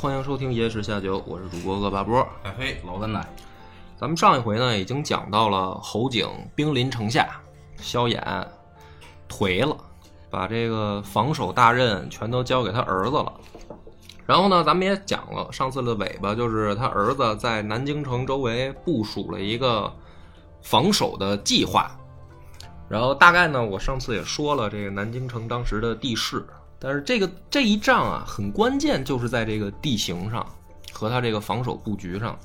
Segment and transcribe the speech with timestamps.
[0.00, 2.26] 欢迎收听《野史下酒》，我是主播恶霸波。
[2.42, 3.22] 哎嘿，老温奶，
[3.98, 7.38] 咱们上一回呢已经讲到了侯景兵临城下，
[7.76, 8.18] 萧衍
[9.28, 9.76] 颓了，
[10.30, 13.30] 把这个防守大任全都交给他儿子了。
[14.24, 19.92] 然后呢，咱们也讲了上次的尾巴，就是他儿子在南京城周围部署了一个
[20.62, 21.90] 防守的计划。
[22.88, 26.42] 然后大概呢，我上次也说了这个南京城当时的地势，
[26.80, 30.44] 但是这个这一仗啊，很关键，就是在这个地形上
[30.92, 32.38] 和他这个防守布局上。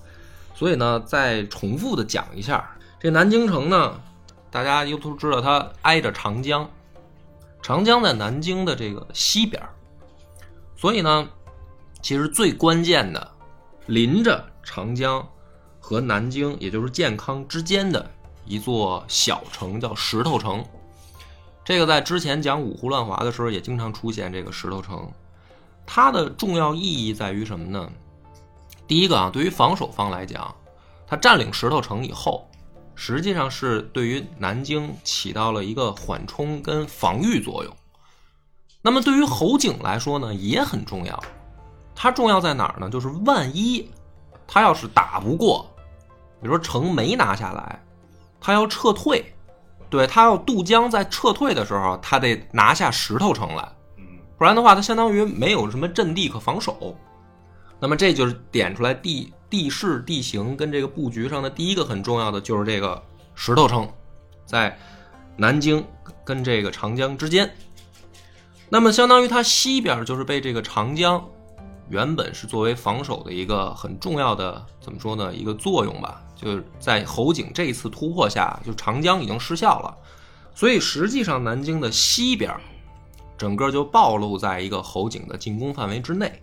[0.53, 3.99] 所以呢，再重复的讲一下，这南京城呢，
[4.51, 6.69] 大家又都知道它挨着长江，
[7.61, 9.61] 长江在南京的这个西边，
[10.77, 11.27] 所以呢，
[12.01, 13.31] 其实最关键的，
[13.85, 15.25] 临着长江
[15.79, 18.09] 和南京，也就是健康之间的
[18.45, 20.63] 一座小城叫石头城。
[21.65, 25.11] 这个在之前讲五胡乱华的时候也经常出现这个石头城，
[25.83, 27.91] 它的重要意义在于什么呢？
[28.87, 30.53] 第一个啊，对于防守方来讲，
[31.07, 32.47] 他占领石头城以后，
[32.93, 37.75] 实际上是对于南京起到了一个缓冲跟防御作用。
[38.83, 41.19] 那么对于侯景来说呢，也很重要。
[41.95, 42.91] 它重要在哪儿呢？
[42.91, 43.89] 就是万一
[44.45, 45.65] 他要是打不过，
[46.39, 47.83] 比如说城没拿下来，
[48.39, 49.34] 他要撤退，
[49.95, 53.67] 对他要渡江，在撤退的时候，他得拿下石头城来，
[54.37, 56.95] 不然的话，他相当于没有什么阵地可防守。
[57.79, 63.01] 那么这就是点出来地地势、地形跟这个布局上的第一个很重要的，就是这个
[63.33, 63.87] 石头城，
[64.45, 64.77] 在
[65.35, 65.85] 南京
[66.23, 67.49] 跟这个长江之间。
[68.69, 71.23] 那么相当于它西边就是被这个长江
[71.89, 79.97] 原本是作为防守的一个很重要的怎么说呢一个作用吧，就是在侯景这一次突破下，就长江已经失效了，
[80.53, 82.53] 所以实际上南京的西边
[83.37, 86.41] 整个就暴露在一个侯景的进攻范围之内。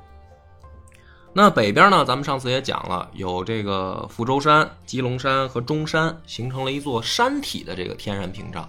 [1.34, 2.04] 那北边呢？
[2.04, 8.69] 咱们上次也讲了，有这个福州山、鸡龙山和中山，形成了一座山体的这个天然屏障。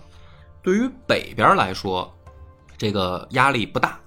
[0.62, 2.10] 对于北边来说，
[2.78, 4.00] 这个压力不大，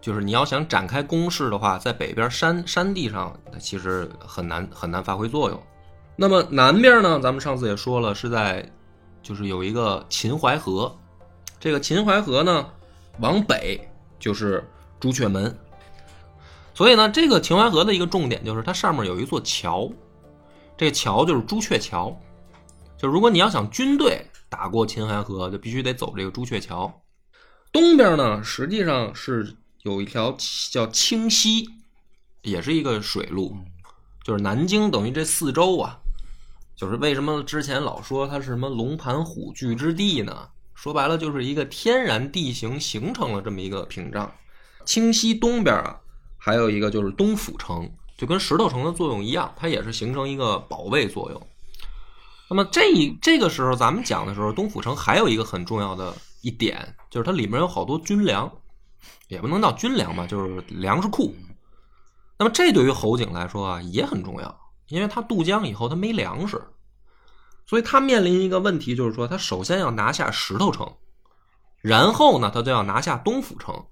[0.00, 5.62] 就是你要想展开攻势的话，在北边山山地上，其实很难很难发挥作用。
[6.14, 7.18] 那么南边呢？
[7.20, 8.70] 咱们上次也说了，是在
[9.22, 10.94] 就是有一个秦淮河，
[11.58, 12.66] 这个秦淮河呢，
[13.18, 14.62] 往北就是
[15.00, 15.56] 朱雀门。
[16.74, 19.90] 所以呢，这个秦淮河的一个重点就是它上面有一座桥，
[20.76, 22.14] 这桥就是朱雀桥。
[22.96, 26.92] 就如果你要想军队打过秦淮河，就必须得走这个朱雀桥。
[27.72, 30.36] 东边呢，实际上是有一条
[30.70, 31.68] 叫清溪，
[32.42, 33.56] 也是一个水路。
[34.24, 35.98] 就是南京等于这四周啊，
[36.82, 40.48] 就是为什么之前老说它是什么龙盘虎踞之地呢？
[40.74, 44.28] 说白了就是一个天然地形形成了这么一个屏障。
[44.84, 46.00] 清溪东边啊。
[46.36, 47.88] 还有一个就是东府城，
[48.18, 51.40] 就跟石头城的作用一样，它也是形成一个保卫作用。
[52.50, 58.52] 那么这一这个时候咱们讲的时候，东府城还有一个很重要的一点，就是它里面有好多军粮，
[59.28, 61.32] 也不能叫军粮吧，就是粮食库。
[62.40, 64.58] 那么这对于侯景来说啊也很重要，
[64.92, 66.62] 因为他渡江以后他没粮食，
[67.64, 70.86] 所以他面临一个问题，就是说他首先要拿下石头城，
[71.80, 73.86] 然后呢他就要拿下东府城。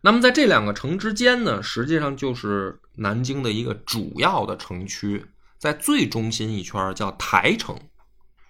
[0.00, 5.26] 那么在这两个城之间呢，实际上就是南京的一个主要的城区，
[5.58, 7.76] 在最中心一圈叫台城，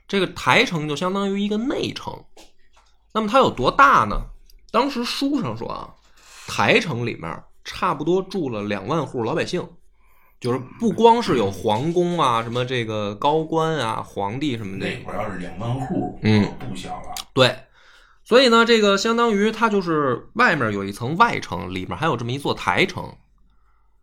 [0.06, 2.22] 这个台城就相当于一个内城。
[3.14, 4.26] 那么它有多大呢？
[4.70, 5.94] 当时书上说啊，
[6.46, 9.66] 台城里面差不多住了两万户老百姓，
[10.42, 14.86] 就是不光是有皇宫啊，什么这个高官啊、皇帝什么的。
[14.86, 17.14] 那会儿要是两万户，嗯，不小了。
[17.32, 17.56] 对。
[18.24, 23.16] 所以呢，这个相当于它就是外面有一层外城，里面还有这么一座台城。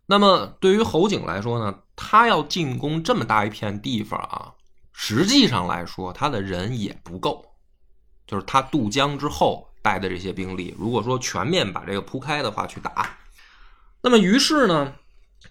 [0.05, 4.53] 那么对于侯景来说呢，他要进攻这么大一片地方啊，
[4.91, 7.45] 实际上来说他的人也不够。
[8.27, 13.17] 就是他渡江之后带的这些兵力，如果说全面把这个铺开的话去打，
[14.01, 14.93] 那么于是呢，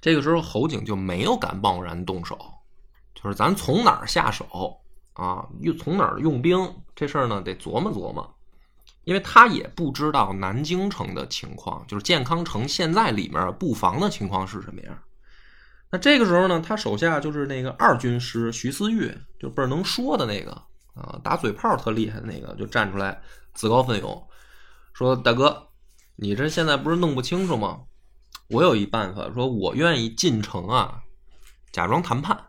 [0.00, 2.38] 这个时候侯景就没有敢贸然动手，
[3.14, 4.79] 就是咱从哪儿下手
[5.14, 6.58] 啊，又从哪儿用兵，
[6.94, 8.35] 这事儿呢得琢磨琢磨。
[9.05, 14.99] 因为他也不知道南京城的情况，就是健康城现在里面布防的情况是什么样。
[15.90, 20.52] 那这个时候呢，他手下就是那个二军师徐思玉，就倍儿能说的那个
[20.94, 23.19] 啊，打嘴炮特厉害的那个，就站出来
[23.55, 24.29] 自告奋勇
[24.93, 25.67] 说：“大哥，
[26.17, 27.81] 你这现在不是弄不清楚吗？
[28.49, 31.03] 我有一办法，说我愿意进城啊，
[31.71, 32.47] 假装谈判。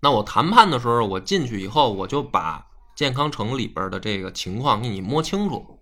[0.00, 2.66] 那我谈判的时候，我进去以后，我就把
[2.96, 5.80] 健康城里边的这个情况给你摸清楚。”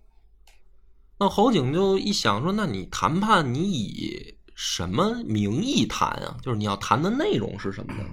[1.18, 6.36] 那侯景就一想说：“那你谈判，你以……”什么名义谈啊？
[6.42, 8.04] 就是你要谈的内容是什么呢？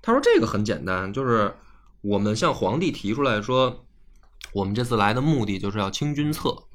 [0.00, 1.56] 他说这个很简单，就是
[2.02, 3.84] 我们向皇帝提出来说，
[4.52, 6.68] 我们这次来的目的就是要清君侧。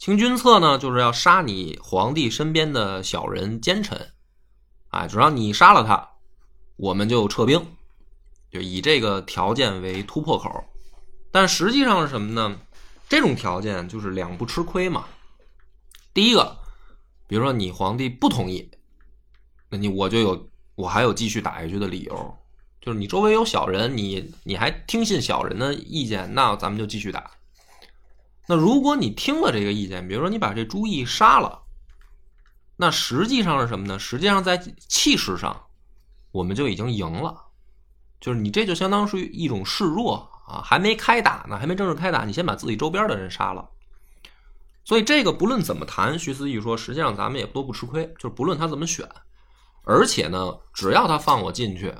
[0.00, 4.12] 清君侧呢，就是要杀你皇帝身边的小人奸臣。
[4.88, 6.08] 哎，只要你杀了他，
[6.76, 7.62] 我们就撤兵，
[8.50, 10.64] 就以这个条件为突破口。
[11.30, 12.58] 但实际上是什么呢？
[13.10, 15.04] 这种条件就是两不吃亏嘛。
[16.14, 16.56] 第一个。
[17.28, 18.68] 比如说你皇帝不同意，
[19.68, 22.36] 那你我就有我还有继续打下去的理由，
[22.80, 27.30] 就是你周围有小人，你你还听信小人的意见，那咱们就继续打。
[28.50, 31.62] 那如果你听了这个意见，比如说你把这朱毅杀了，
[32.76, 33.96] 那实际上是什么呢？
[33.96, 34.58] 实际上在
[34.88, 35.56] 气势上，
[36.32, 37.40] 我们就已经赢了，
[38.20, 43.70] 就是你这就相当于一种示弱啊，还没开打呢，还没正式开打，你先把自己周边的人杀了。
[44.84, 49.08] 所以这个不论怎么谈，徐思义说，实际上咱们也都不吃亏，就是不论他怎么选，
[49.84, 51.94] 而且呢，只要他放我进去，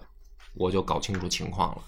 [0.54, 1.82] 我就搞清楚情况了。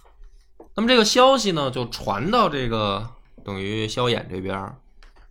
[0.73, 3.11] 那么这个消息呢，就传到这个
[3.45, 4.77] 等于萧衍这边，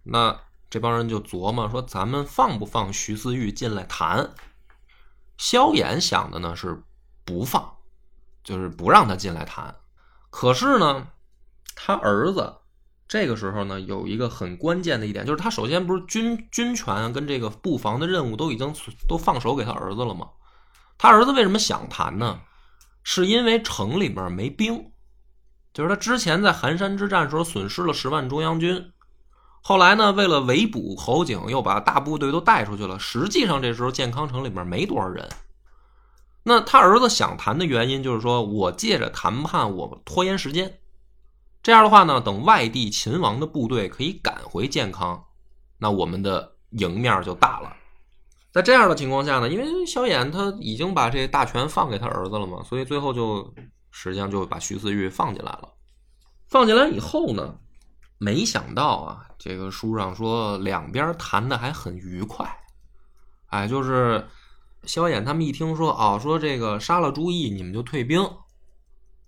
[0.04, 4.34] 那这帮人就琢磨说，咱们放不放徐思玉进来谈？
[5.38, 6.84] 萧衍想的呢是
[7.26, 7.78] 不放，
[8.44, 9.76] 就是不让他进来谈。
[10.30, 11.08] 可是呢，
[11.76, 12.58] 他儿子。
[13.08, 18.74] 这个时候呢，有一个很关键的一点，就是他首先不是军军权跟这个布防的任务都已经
[19.06, 20.30] 都放手给他儿子了吗？
[20.98, 22.40] 他儿子为什么想谈呢？
[23.04, 24.94] 是因为城里边没兵，
[25.74, 28.92] 就是他之前在寒山之战时候损失了十万中央军，
[29.62, 33.00] 后来呢，为了围捕侯景，又把大部队都带出去了。
[33.00, 35.30] 实际上这时候健康城里边没多少人。
[36.44, 40.80] 那他儿子想谈的原因就是说我借着谈判，我拖延时间。
[41.62, 45.24] 这样的话呢，等外地秦王的部队可以赶回健康，
[45.78, 47.72] 那我们的赢面就大了。
[48.52, 53.54] 在这样的情况下呢，因为萧衍他已经把这大权放给他儿子了嘛，所以最后就
[53.92, 55.70] 实际上就把徐思玉放进来了。
[56.48, 57.56] 放进来以后呢，
[58.18, 62.50] 没想到啊，这个书上说两边谈的还很愉快。
[63.48, 64.28] 哎，就是
[64.84, 68.30] 萧衍他们一听说啊，说这个杀了朱毅，你们就退兵。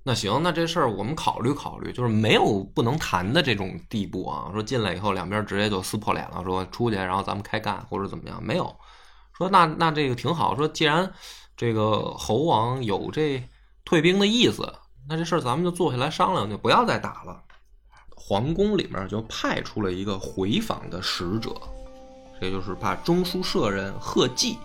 [0.05, 4.49] 那行，那这事儿我们考虑考虑，就是没有不能谈的这种地步啊。
[4.51, 8.43] 说进来以后，两边直接就撕破脸了，说出去，然后咱们开干或者怎么样？
[8.43, 8.75] 没有，
[9.37, 10.57] 说那那这个挺好。
[10.57, 11.09] 说既然
[11.55, 13.41] 这个侯王有这
[13.85, 14.73] 退兵的意思，
[15.07, 17.41] 那这事儿咱们就坐下来商量，就不要再打了。
[18.15, 21.51] 皇宫里面就派出了一个回访的使者，
[22.39, 24.57] 这就是把中书舍人贺季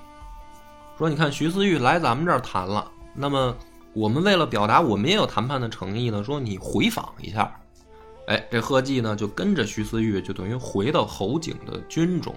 [0.96, 3.56] 说：“你看徐思玉来咱们这儿谈了，那么。”
[3.94, 7.58] 我们为了表达我们也有谈判的诚意呢，说你回访一下，
[8.28, 12.32] 哎，这贺季呢就跟着徐思玉，就等于回到侯景的军中。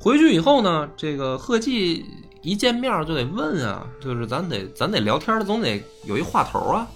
[0.00, 2.06] 回去以后呢，这个贺季
[2.42, 6.86] 一见面就得问啊，就是咱得咱得聊天，总得有一话头啊，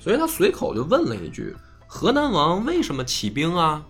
[0.00, 1.56] 所以他随口就问了一句
[1.86, 3.82] ：“河南王为什么起兵啊？”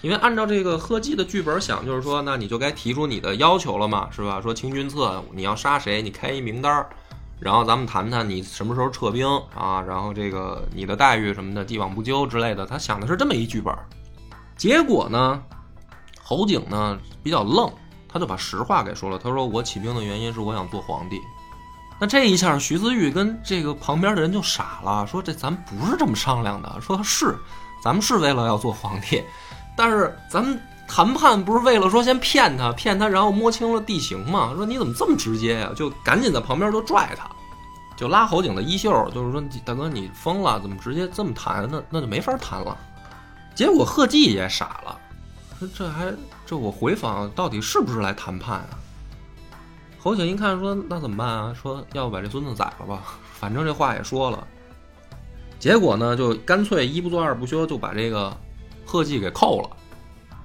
[0.00, 4.40] 因为按照这个贺季的剧本想，就是说，那你就该提出你的要求了嘛，是吧？
[4.40, 6.86] 说清君侧你要杀谁，你开一名单
[7.40, 9.82] 然后咱们谈谈你什么时候撤兵啊？
[9.82, 12.64] 然后这个你的待遇什么的，既往不咎之类的。
[12.64, 13.74] 他想的是这么一剧本，
[14.56, 15.42] 结果呢，
[16.22, 17.68] 侯景呢比较愣，
[18.08, 19.18] 他就把实话给说了。
[19.18, 21.20] 他说：“我起兵的原因是我想做皇帝。”
[22.00, 27.36] 那这一下，徐子玉跟这个旁边的人就傻了，说：“这咱不是这么商量的。”说是，
[27.82, 29.22] 咱们是为了要做皇帝，
[29.76, 34.52] 但是咱们谈判不是为了说先骗他，骗他，然后摸清了地形嘛？
[34.56, 35.72] 说你怎么这么直接呀？
[35.74, 37.28] 就赶紧在旁边就拽他。
[37.96, 41.68] 就拉侯景的衣袖，就是说大哥你疯了，怎么直接这么谈？
[41.68, 42.78] 那那就没法谈了。
[43.56, 44.96] 结果贺季也傻了，
[45.58, 46.14] 说这还
[46.48, 48.70] 这我回访到底是不是来谈判啊？
[49.98, 51.52] 侯景一看说那怎么办啊？
[51.52, 53.02] 说要不把这孙子宰了吧？
[53.34, 54.48] 反正这话也说了。
[55.58, 58.34] 结果呢，就干脆一不做二不休，就把这个
[58.86, 59.68] 贺季给扣了。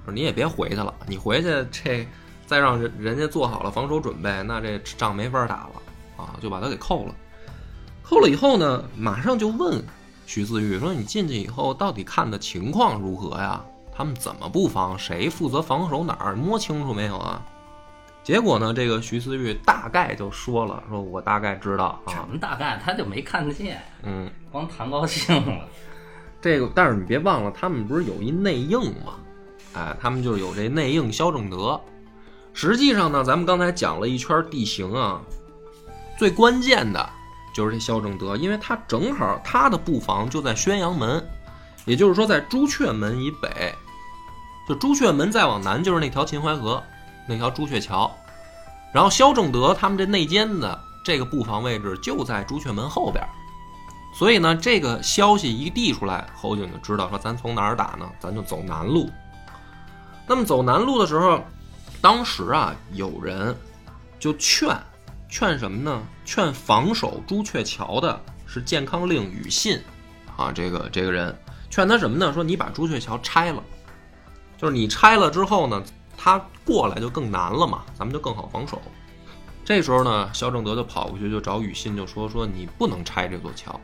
[0.04, 2.06] 说你也别回去了，你回去这
[2.44, 6.36] 再让人人家做好了防守准备，那这仗没法打了啊！
[6.38, 7.14] 就把他给扣了。
[8.02, 9.82] 扣了以后呢，马上就问
[10.26, 13.64] 徐自玉说：“你进去以后到底看的情况如何呀？
[13.96, 14.98] 他们怎么布防？
[14.98, 16.34] 谁负责防守哪儿？
[16.34, 17.40] 摸清楚没有啊？”
[18.24, 25.68] 结果呢，这个徐思玉大概就说了，说我大概知道什啊，么大概他就没看见，嗯，光谈高兴了。
[26.40, 29.16] 这个，但是你别忘了，他们不是有一内应吗？
[29.74, 31.78] 哎，他们就是有这内应肖正德。
[32.54, 35.20] 实际上呢，咱们刚才讲了一圈地形啊，
[36.18, 37.06] 最关键的
[37.54, 41.22] 就是这肖正德，因为他正好他的布防就在宣阳门，
[41.84, 43.74] 也就是说在朱雀门以北。
[44.68, 46.82] 就朱雀门再往南就是那条秦淮河，
[47.26, 48.10] 那条朱雀桥。
[48.92, 53.24] 然后萧正德他们这内奸的这个布防位置就在朱雀门后边。
[54.14, 58.08] 所以呢，这个消息一递出来，侯景就知道说咱从哪儿打呢？
[58.20, 59.10] 咱就走南路。
[60.26, 61.42] 那么走南路的时候，
[62.00, 63.54] 当时啊，有人
[64.20, 64.74] 就劝
[65.28, 66.00] 劝什么呢？
[66.24, 69.78] 劝防守朱雀桥的是健康令宇信
[70.36, 71.36] 啊，这个这个人
[71.68, 72.32] 劝他什么呢？
[72.32, 73.60] 说你把朱雀桥拆了，
[74.64, 75.82] 就是你拆了之后呢，
[76.16, 78.80] 他过来就更难了嘛，咱们就更好防守。
[79.62, 83.78] 这时候呢，萧正德就跑过去就找宇信，就说说你不能拆这座桥。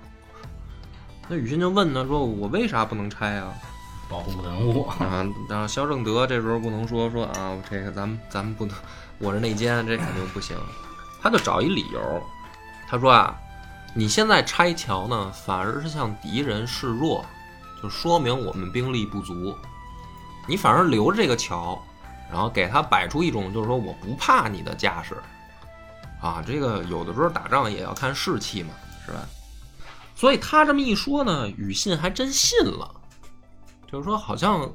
[1.28, 3.52] 那宇信就问他说：“我为啥不能拆啊？”
[4.08, 8.74] 保护文物，啊，然后萧正德这时候不能说说啊，这个咱们咱们不能，
[9.18, 10.56] 我是内奸，这肯定不行。
[11.20, 12.22] 他就找一理由，
[12.88, 13.38] 他说啊，
[13.94, 17.22] 你现在拆桥呢，反而是向敌人示弱，
[17.82, 19.54] 就说明我们兵力不足。
[20.50, 21.80] 你反而留着这个桥，
[22.28, 25.14] 然后给他摆出一种就是说我不怕你的架势，
[26.20, 28.74] 啊，这个有的时候打仗也要看士气嘛，
[29.06, 29.20] 是吧？
[30.16, 32.96] 所以他这么一说呢，宇信还真信了。
[33.90, 34.72] 就是说，好像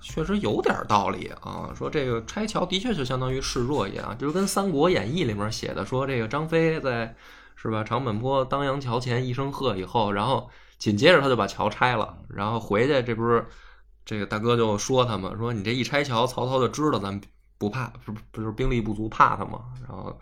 [0.00, 1.70] 确实有点道理啊。
[1.74, 7.14] 说这个拆桥的确就相当于示弱一样，就是跟《三国演义》里面写的说，这个张飞在
[7.54, 13.46] 是吧长本坡当阳桥前一声喝以后，然后紧接着他就把桥拆了，然后回去，这不是
[14.06, 17.20] 这个大哥就说他嘛，说你这一拆桥，曹操就知道咱
[17.58, 19.64] 不怕，不不就是兵力不足怕他嘛。
[19.86, 20.18] 然后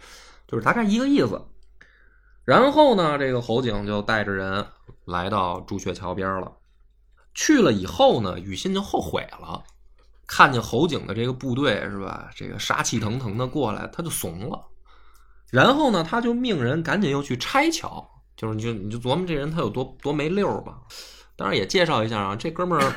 [0.49, 1.41] 就是大概一个意思。
[2.45, 4.67] 然后呢，这个侯景就带着人
[5.05, 6.51] 来到朱雀桥边了。
[7.35, 9.65] 去了以后呢，宇信就后悔了，
[10.27, 14.69] 看见侯景的这个部队是吧，这个杀气腾腾的过来，他就怂了。
[15.51, 20.81] 然后呢，他就命人赶紧又去拆桥，就是你就你就琢磨这人他有多多没溜吧。
[21.37, 22.95] 当然也介绍一下啊，这哥们儿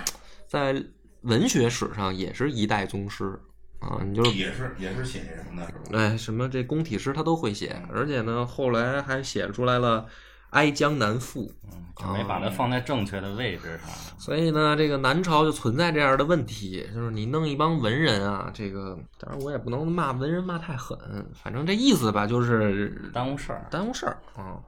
[0.47, 0.83] 在
[1.21, 3.39] 文学史上也是一代宗师
[3.79, 5.99] 啊，你就是也是也是写这什么的，是吧？
[5.99, 10.01] 哎什么这宫体诗他都会写，而且呢后来还写出来了
[10.51, 11.43] 《哀江南赋》。
[11.71, 13.89] 嗯没把它放在正确的位置上。
[14.19, 20.95] 所以呢，这个南朝就存在这样的问题，就是你弄一帮文人啊，这个当然我也不能骂文人骂太狠，
[21.33, 23.65] 反正这意思吧，就是耽误事儿。
[23.71, 24.61] 耽误事儿啊。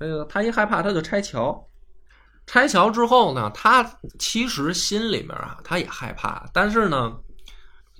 [0.00, 1.64] 这个他一害怕，他就拆桥。
[2.46, 3.82] 拆桥之后呢，他
[4.18, 7.16] 其实心里面啊，他也害怕，但是呢，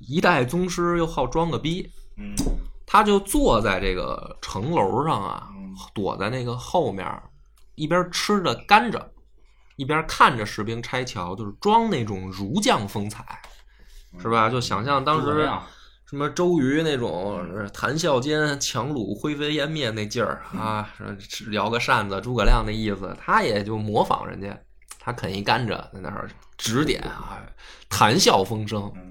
[0.07, 2.35] 一代宗师又好装个逼，嗯
[2.87, 7.07] 他就坐在这个城楼上啊，嗯躲在那个后面，
[7.75, 9.03] 一边吃着甘蔗，
[9.77, 13.41] 一边看着士兵拆桥，就是装那种儒将风采，
[14.19, 14.51] 是吧？
[14.51, 15.49] 就想象当时
[16.08, 24.58] 什么周瑜那种呃谈笑间樯橹灰飞烟灭那劲儿啊，是摇个扇子，诸葛亮那意思，他也就模仿人家，
[25.00, 27.42] 他啃一甘蔗在那儿指点啊，
[27.88, 28.92] 谈笑风生。
[28.96, 29.11] 嗯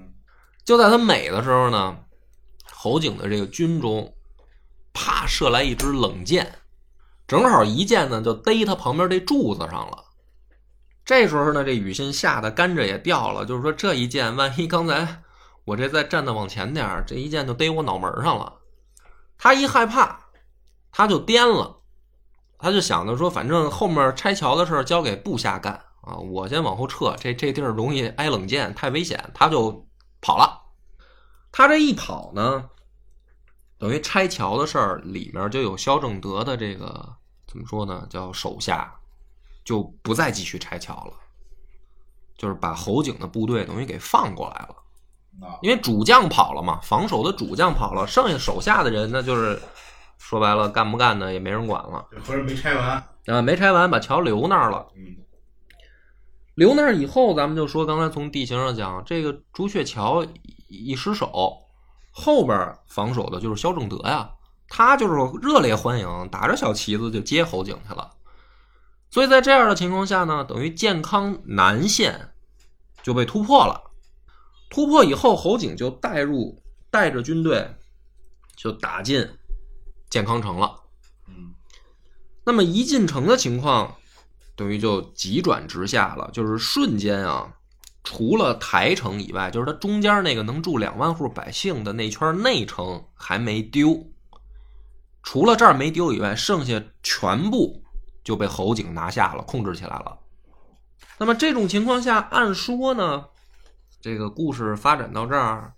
[0.64, 1.94] 就在他美的时候呢，
[2.72, 4.14] 侯景的这个军中，
[4.94, 6.54] 啪射来一支冷箭，
[7.28, 10.04] 正好一箭呢就逮他旁边这柱子上了。
[11.04, 15.22] 这时候呢，这雨欣吓得甘蔗也掉了，就是说这一箭，万一刚才
[15.64, 18.60] 我这再站的往前点儿，这一箭就逮我脑门上了。
[19.38, 20.18] 他一害怕，
[20.92, 21.80] 他就颠了，
[22.58, 29.86] 他就想着说，反正后面拆桥的事儿交给部下干啊，我先往后撤，这这地儿容易挨冷箭，太危险，他就
[30.20, 30.60] 跑了。
[31.50, 32.68] 他这一跑呢，
[33.78, 37.16] 等于拆桥的事儿里面就有萧正德的这个
[37.46, 38.94] 怎么说呢，叫手下，
[39.64, 41.14] 就不再继续拆桥了，
[42.36, 44.76] 就是把侯景的部队等于给放过来了。
[45.44, 49.60] 啊因为主将跑了嘛，防守的主将跑了，剩下手下的人那就是
[50.18, 54.86] 说白了干不干的也没人管了这合着没拆完，啊，没拆完把桥留那儿了。
[54.96, 55.16] 嗯
[56.54, 61.32] 留那儿以后，咱们就说刚才从地形上讲，这个朱雀桥一一失守，
[62.12, 64.30] 后边防守的就是萧正德呀，
[64.68, 68.08] 他就是热烈欢迎，打着小旗子就接侯景去了。
[69.10, 72.32] 所以在这样的情况下呢，等于健康南线
[73.02, 73.90] 就被突破了。
[74.74, 77.64] 突破以后，侯景就带入带着军队
[78.56, 79.24] 就打进
[80.10, 80.80] 健康城了。
[81.28, 81.54] 嗯
[82.44, 83.94] 那么一进城的情况，
[84.56, 87.54] 等于就急转直下了，就是瞬间啊，
[88.02, 94.04] 除了台城以外，就是它中间那个能住两万户百姓的那圈内城还没丢。
[95.22, 97.80] 除了这儿没丢以外，剩下全部
[98.24, 100.18] 就被侯景拿下了，控制起来了。
[101.16, 103.26] 那么这种情况下，按说呢，
[104.04, 105.72] 这个故事发展到这儿，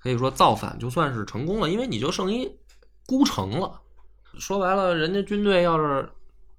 [0.00, 2.50] 可以说造反就算是成功了，因为你就剩一
[3.06, 3.80] 孤城了。
[4.36, 6.10] 说白了，人家军队要是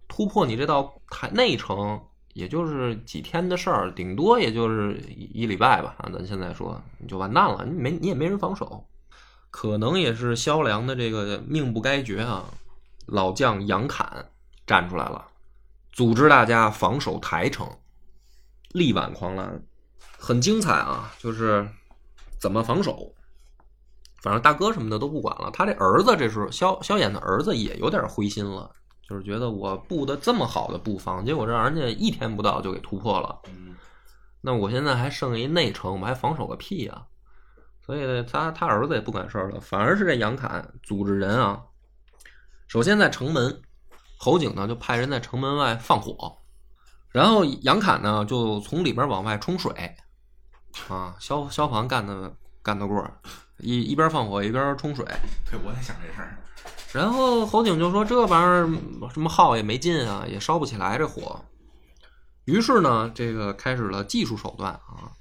[0.07, 5.93] 突破你这道台内城，也就是几天的事儿，顶多也就是一礼拜吧。
[5.97, 8.87] 啊，咱现在说你就完蛋了，你没你也没人防守，
[9.51, 12.45] 可能也是萧良的这个命不该绝啊。
[13.07, 14.29] 老将杨侃
[14.65, 15.27] 站出来了，
[15.91, 17.67] 组织大家防守台城，
[18.71, 19.61] 力挽狂澜，
[20.25, 21.11] 很精彩啊！
[21.19, 21.67] 就是
[22.39, 23.13] 怎么防守。
[24.21, 28.71] 反正大哥什么的都不管了，他这儿子这时候萧萧衍的儿子也有点灰心了，
[29.05, 33.37] 就是觉得我布的这么好的布防，结果这让人家一天不到就给突破了。
[33.49, 33.75] 嗯，
[34.39, 37.03] 那我现在还剩一内城，我还防守个屁呀！
[37.85, 41.61] 所以他他儿子也不管事儿了，反而是这杨侃组织人啊，
[42.69, 43.61] 首先在城门，
[44.17, 46.37] 侯景呢就派人在城门外放火，
[47.09, 49.93] 然后杨侃呢就从里边往外冲水，
[50.89, 53.09] 啊，消消防干的干得过。
[53.59, 55.05] 一一边放火一边冲水，
[55.49, 56.37] 对，我在想这事儿。
[56.91, 61.39] 然后侯景就说：“这玩意儿什么耗也没劲啊，也烧不起来这火。”
[62.45, 65.13] 于是呢，这个开始了技术手段啊，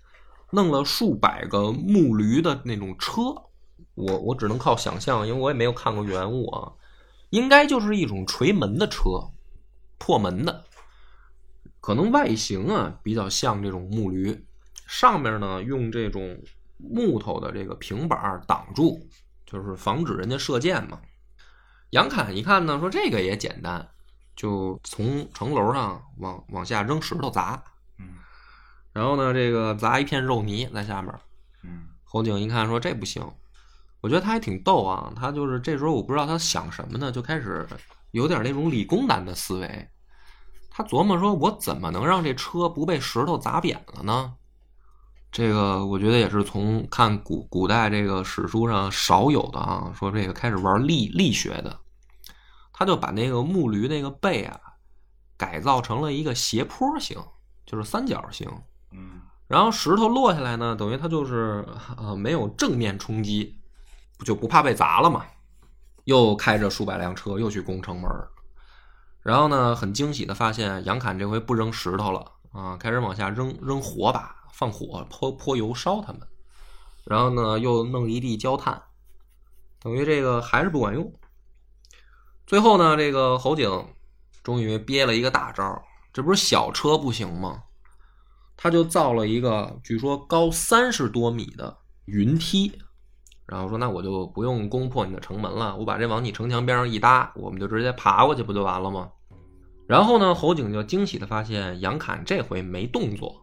[0.50, 3.22] 弄了数百个木驴的那种车。
[3.94, 6.72] 我我只能靠想象，因为我也没有看过原物啊，
[7.30, 9.30] 应该就是一种锤门的车，
[9.98, 10.64] 破门的，
[11.80, 14.44] 可能外形啊比较像这种木驴，
[14.92, 16.38] 上面呢用这种。
[16.84, 19.08] 木头的这个平板挡住，
[19.46, 21.00] 就是防止人家射箭嘛。
[21.90, 23.88] 杨侃一看呢，说这个也简单，
[24.34, 27.62] 就从城楼上往往下扔石头砸。
[28.00, 28.14] 嗯，
[28.92, 31.14] 然后呢，这个砸一片肉泥在下面。
[31.62, 33.24] 嗯，侯景一看说这不行，
[34.00, 35.12] 我觉得他还挺逗啊。
[35.14, 37.64] 他就是这时候我不知道他想什么呢，就开始
[38.10, 39.88] 有点那种理工男的思维。
[40.68, 44.34] 他琢磨说，我怎么能让这车不被石头砸扁了呢？
[45.32, 51.80] 这个我觉得也是从看古古代这个史书上少有的啊，说这个开始玩力力学的，
[52.70, 54.60] 他就把那个木驴那个背啊
[55.38, 57.18] 改造成了一个斜坡形，
[57.64, 58.46] 就是三角形。
[58.90, 61.66] 嗯，然后石头落下来呢，等于它就是
[61.96, 63.58] 呃没有正面冲击，
[64.26, 65.24] 就不怕被砸了嘛。
[66.04, 68.10] 又开着数百辆车又去攻城门，
[69.22, 74.36] 然后呢很惊喜的发现杨侃这回不扔石头了啊，开始往下扔扔火把。
[74.52, 76.20] 放火泼泼油烧他们，
[77.04, 78.80] 然后呢又弄一地焦炭，
[79.80, 81.12] 等于这个还是不管用。
[82.46, 83.86] 最后呢，这个侯景
[84.42, 87.62] 终于憋了一个大招，这不是小车不行吗？
[88.56, 92.78] 他就造了一个据说高三十多米的云梯，
[93.46, 99.10] 然后说那我就不用攻破你的城门了，我把这往你城墙边上一搭，我们就直接爬过去不就完了吗？
[99.88, 103.41] 然后呢，侯景就惊喜的发现杨侃这回没动作。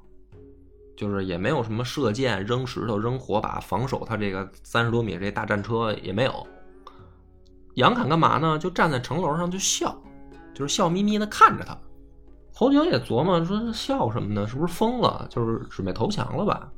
[0.99, 6.45] 就是也没有什么射箭、扔石头、扔火把防守，他这个三十多米这大战车也没有。
[7.75, 8.59] 杨侃干嘛呢？
[8.59, 9.97] 就站在城楼上就笑，
[10.53, 11.77] 就是笑眯眯的看着他。
[12.53, 14.45] 侯景也琢磨说笑什么呢？
[14.45, 15.25] 是不是疯了？
[15.29, 16.69] 就是准备投降了吧？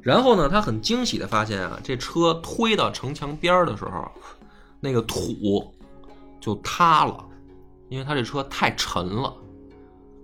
[0.00, 4.08] 然后呢，他很惊喜的发现啊，这车推到城墙边的时候，
[4.78, 5.74] 那个土
[6.40, 7.24] 就塌了，
[7.88, 9.34] 因为他这车太沉了。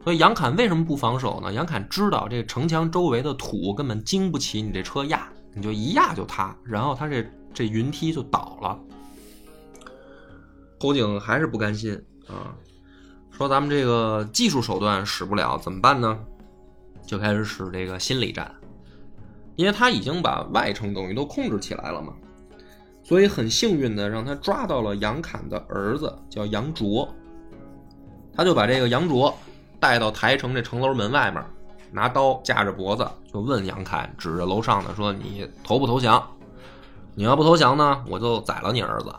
[0.04, 1.52] 所以杨侃为什么不防守呢？
[1.52, 8.78] 杨侃知道这城墙周围的土根本经不起你这车压，你就一压就塌，然后他这这云梯就倒了。
[10.80, 12.54] 侯景还是不甘心啊，
[13.30, 16.18] 说咱们这个技术手段使不了，怎么办呢？
[17.04, 18.50] 就开始使这个心理战，
[19.56, 22.14] 因为他已经把外城等于都控制起来了嘛，
[23.02, 27.12] 所以很幸运的让他抓到了杨侃的儿子，叫杨卓，
[28.32, 29.37] 他就把这个杨卓。
[29.80, 31.42] 带到台城这城楼门外面，
[31.90, 36.22] 拿刀架着脖子，就问杨侃，指着楼上的说：“你投不投降？
[37.14, 39.14] 你要不投降呢，我就宰了你儿子。”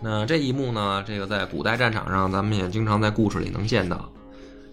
[0.00, 4.08] 那这一幕呢，这个在古代战场上，咱们也经常在故事里能见到。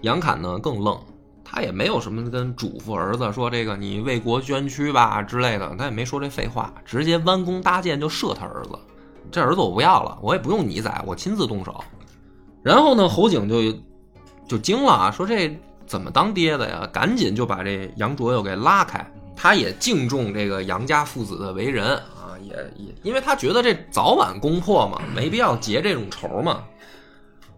[0.02, 1.00] 杨侃呢更愣，
[1.44, 8.78] 他也没有什么跟嘱咐儿子说这个你为国捐躯吧之类的，他也没说这废话，直接弯弓搭箭就射他儿子。
[9.32, 11.84] 这儿子我不要了，我也不用你宰，我亲自动手。
[12.62, 13.56] 然后呢，侯景就。
[14.48, 15.12] 就惊了啊！
[15.12, 16.88] 说这怎么当爹的呀？
[16.94, 19.06] 赶紧就把这杨卓又给拉开。
[19.36, 26.64] 他也敬重这个杨家父子的为人啊，也也，因为他觉得这早晚攻破嘛，没必要结这种仇嘛。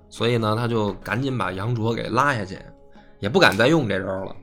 [0.10, 2.58] 所以呢，他就赶紧把杨卓给拉下去，
[3.19, 4.36] 也不敢再用这招了。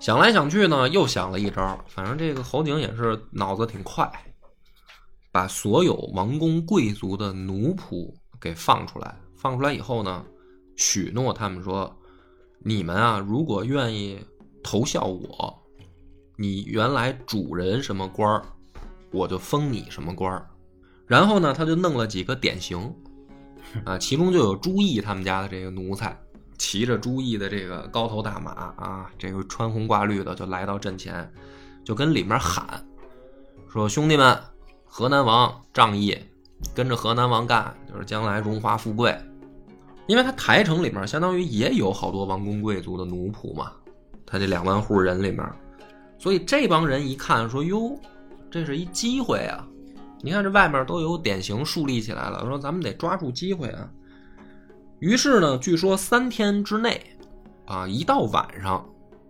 [0.00, 1.78] 想来想去呢，又想了一招。
[1.86, 4.10] 反正这个侯景也是脑子挺快，
[5.30, 9.14] 把所有王公贵族的奴仆给放出来。
[9.38, 10.24] 放出来以后呢，
[10.76, 11.96] 许诺他们说
[12.60, 14.18] ：“你们啊，如果愿意
[14.62, 15.62] 投效我，
[16.36, 18.42] 你原来主人什么官儿，
[19.10, 20.48] 我就封你什么官儿。”
[21.06, 22.94] 然后呢，他就弄了几个典型，
[23.84, 26.16] 啊，其中就有朱毅他们家的这个奴才。
[26.58, 31.30] 骑着朱毅的这个高头大马啊，这个穿红挂绿的就来到阵前，
[31.84, 32.82] 就跟里面喊
[33.70, 34.38] 说：“兄弟们，
[34.86, 36.18] 河南王仗义，
[36.74, 39.14] 跟着河南王干，就是将来荣华富贵。”
[40.06, 43.72] 因为他台城里面相当于也有好多王公贵族的奴仆嘛，
[44.24, 45.44] 他这两万户人里面，
[46.18, 47.98] 所以这帮人一看说：“哟，
[48.50, 49.66] 这是一机会啊！
[50.22, 53.88] 你看这外面都有典型树立起来了，说咱们得抓住机会啊！”
[55.00, 57.00] 于是呢，据说三天之内，
[57.66, 58.82] 啊，一到晚上，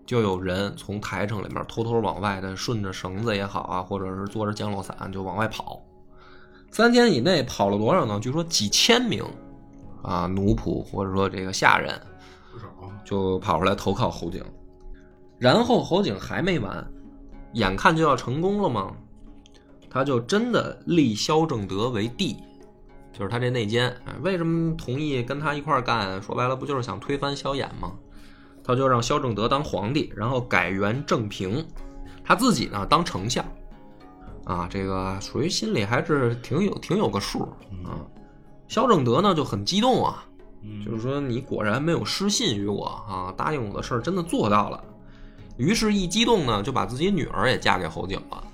[0.06, 5.82] 就有人从台城里面偷偷往外的顺着绳子也好啊，或者是坐着降落伞就往外跑。
[6.70, 8.20] 三天以内跑了多少呢？
[8.22, 9.24] 据说几千名，
[10.02, 12.00] 啊，奴仆或者说这个下人。
[13.04, 14.42] 就跑出来投靠侯景。
[15.38, 16.84] 然后侯景还没完，
[17.52, 18.92] 眼看就要成功了嘛，
[19.88, 22.36] 他就真的立萧正德为帝。
[23.12, 26.20] 就是他这内奸，为什么同意跟他一块干？
[26.20, 27.92] 说白了，不就是想推翻萧衍吗？
[28.64, 31.64] 他就让萧正德当皇帝，然后改元正平，
[32.24, 33.44] 他自己呢当丞相。
[34.44, 37.42] 啊，这个属于心里还是挺有挺有个数
[37.84, 38.02] 啊。
[38.68, 40.24] 萧正德呢就很激动啊，
[40.84, 44.82] 就是说你果然没有失信于我啊，答应我的事儿真的做到了。
[45.56, 48.44] 于是，一激动呢，就把自己女儿也嫁给侯景了。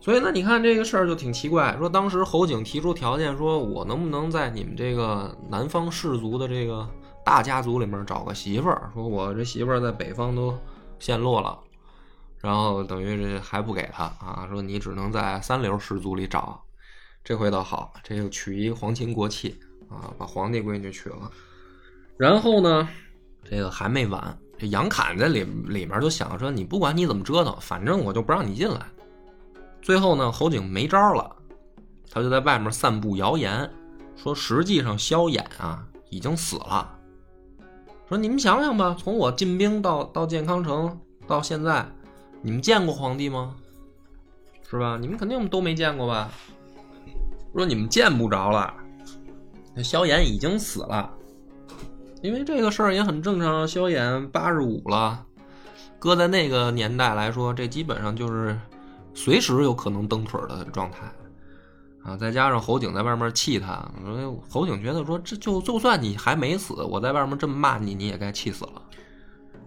[0.00, 1.76] 所以呢，你看这个事儿就挺奇怪。
[1.78, 6.84] 说当时侯景提出条件，说我能不能在你们这个南方氏族的这个
[7.24, 8.90] 大家族里面找个媳妇儿？
[8.92, 10.58] 说我这媳妇儿在北方都
[10.98, 11.56] 陷落了，
[12.40, 14.48] 然后等于这还不给他啊？
[14.50, 16.63] 说你只能在三流氏族里找。
[17.24, 19.58] 这回倒好，这又娶一皇亲国戚
[19.88, 21.30] 啊，把皇帝闺女娶了。
[22.18, 22.86] 然后呢，
[23.42, 28.80] 这个还没完，这杨侃在里里面就想说，你不管你怎么折腾，反正我就不让你进来。
[29.80, 31.34] 最后呢，侯景没招了，
[32.10, 33.70] 他就在外面散布谣言，
[34.16, 36.98] 说实际上萧衍啊已经死了。
[38.06, 41.86] 说你们想想吧，从我进兵到到健康城到现在，
[42.42, 43.56] 你们见过皇帝吗？
[44.68, 44.98] 是吧？
[45.00, 46.30] 你们肯定都没见过吧？
[47.54, 48.74] 说你们见不着了，
[49.74, 51.10] 那萧衍已经死了，
[52.22, 53.66] 因为这个事儿也很正常。
[53.66, 55.24] 萧衍八十五了，
[55.98, 58.58] 搁在那个年代来说，这基本上就是。
[59.16, 61.06] 随时有可能蹬腿的状态，
[62.02, 63.88] 啊，再加上侯景在外面气他，
[64.50, 68.82] 侯景觉得说，这就就算你还没死，我在外面这么骂你，你也该气死了。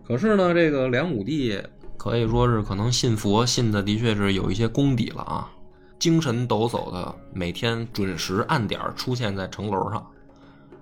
[0.06, 1.58] 可是呢，这个梁武帝
[1.96, 5.50] 可以说是可能信佛信的的确是有一些功底了啊，
[6.00, 10.06] 精神抖擞的，每天准时按点出现在城楼上，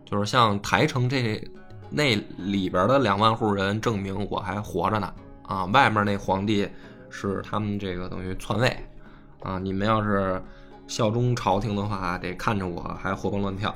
[0.05, 1.41] 就是像台城这
[1.89, 6.67] 那里边的两万户人证明我还活着呢，啊，外面那皇帝。
[7.17, 8.77] 是他们这个等于篡位，
[9.41, 9.57] 啊！
[9.57, 10.41] 你们要是
[10.85, 13.73] 效忠朝廷的话，得看着我还活蹦乱跳。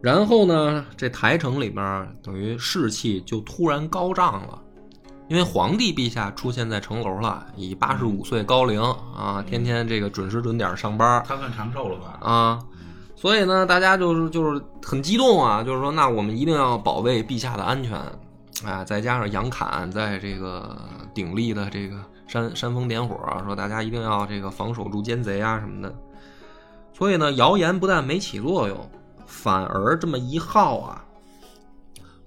[0.00, 4.62] 然后呢，这台城里面等于士气就突然高涨了，
[5.28, 12.18] 因为皇帝陛下出现在城楼了，以八十五岁高龄啊，天天这个准时准点上班，他算长寿了吧？
[12.20, 12.64] 啊，
[13.16, 17.98] 所以呢，大家就是就是很激动啊，就是说，那我们一定要保卫陛下的安全。
[18.64, 20.78] 啊，再加上杨侃在这个
[21.12, 21.96] 鼎立的这个
[22.28, 25.92] 煽煽风点火，说大家一定要这个防守住奸贼啊什么的。
[26.92, 28.78] 所以呢，谣言不但没起作用，
[29.26, 31.04] 反而这么一耗啊，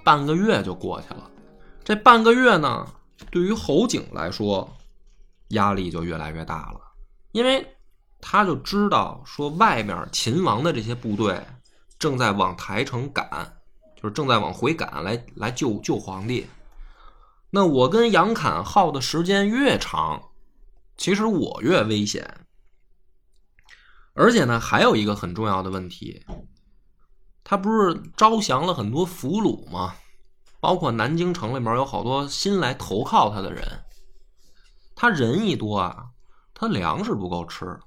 [0.04, 1.24] 半个月就过去了。
[1.88, 2.86] 这半个月呢，
[3.32, 4.76] 对于侯景来说，
[5.52, 6.82] 压力就越来越大了，
[7.32, 7.66] 因为
[8.20, 11.42] 他就知道说外面秦王的这些部队
[11.98, 13.54] 正在往台城赶。
[13.96, 16.46] 就是正在往回赶，来来救救皇帝。
[17.52, 20.22] 那我跟杨侃耗的时间越长，
[20.98, 22.42] 其实我越危险。
[24.14, 26.26] 而且呢，还有一个很重要的问题，
[27.46, 29.96] 他不是招降了很多俘虏吗？
[30.60, 33.84] 包括南京城里面有好多新来投靠他的人。
[34.96, 36.06] 他人一多啊，
[36.54, 37.80] 他粮食不够吃。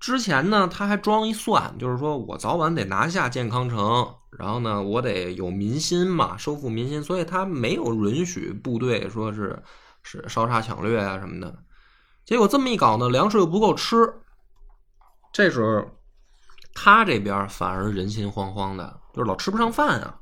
[0.00, 4.14] 之前呢，他还装一算，就是说我早晚得拿下健康城。
[4.30, 9.62] 然后呢，我得有民心嘛，收复民心，所以他没有允许部队说是
[10.02, 11.64] 是烧杀抢掠啊什么的。
[12.24, 13.96] 结果这么一搞呢，粮食又不够吃，
[15.32, 15.84] 这时候
[16.74, 20.20] 他这边反而人心惶惶的，就是老吃不上饭啊。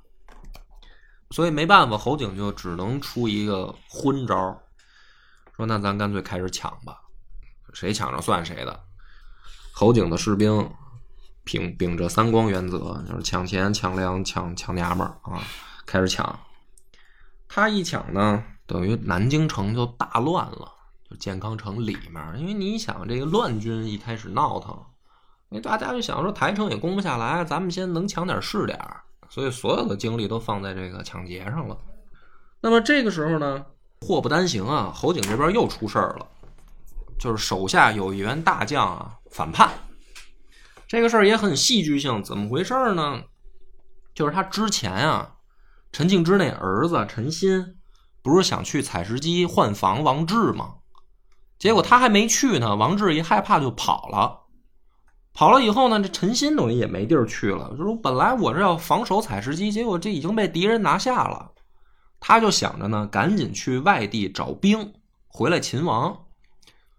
[1.31, 4.35] 所以没办法，侯景就只能出一个昏招，
[5.57, 7.01] 说那咱干脆开始抢吧，
[7.73, 8.81] 谁抢着算谁的。
[9.73, 10.71] 侯景的士兵
[11.45, 15.43] 秉秉着三光原则，就是抢钱、抢粮、抢抢娘们儿啊，
[15.85, 16.39] 开始抢。
[17.49, 20.73] 他一抢呢，等于南京城就大乱了，
[21.09, 24.77] 就健康城里面，因为你想这个乱军一开始闹腾，
[25.51, 31.77] 因为大家就想说台城也攻不下来，咱们先能抢点是点儿，所以所有的精力都放在这个抢劫上了。
[32.61, 33.65] 那么这个时候呢，
[34.01, 36.27] 祸不单行啊，侯景这边又出事儿了，
[37.19, 39.71] 就是手下有一员大将啊反叛。
[40.89, 43.23] 这个事儿也很戏剧性，怎么回事呢？
[44.15, 45.35] 就是他之前啊，
[45.93, 47.77] 陈庆之那儿子陈新
[48.23, 50.77] 不是想去采石矶换防王志吗？
[51.59, 54.46] 结果他还没去呢，王志一害怕就跑了。
[55.37, 57.69] 跑了以后呢，这陈新等于也没地儿去了。
[57.77, 61.53] 就是本来我是要防守采石矶，结果这已经被敌人拿下了。
[62.19, 64.95] 他就想着呢，赶紧去外地找兵
[65.29, 66.25] 回来擒王。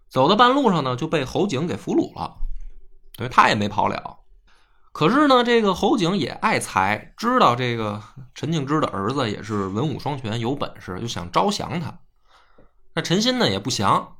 [0.08, 2.36] 走到半路上呢，就被侯景给俘虏了。
[3.16, 4.18] 所以他也没跑了。
[4.92, 8.00] 可是呢，这个侯景也爱才，知道这个
[8.36, 11.98] 陈庆之的儿子也是文武双全，有本事，就想招降他。
[12.94, 14.17] 那陈新呢也不降，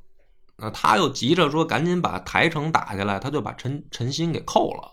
[0.59, 4.93] 那他又急着说赶紧把台城打下来，他就把陈陈新给扣了。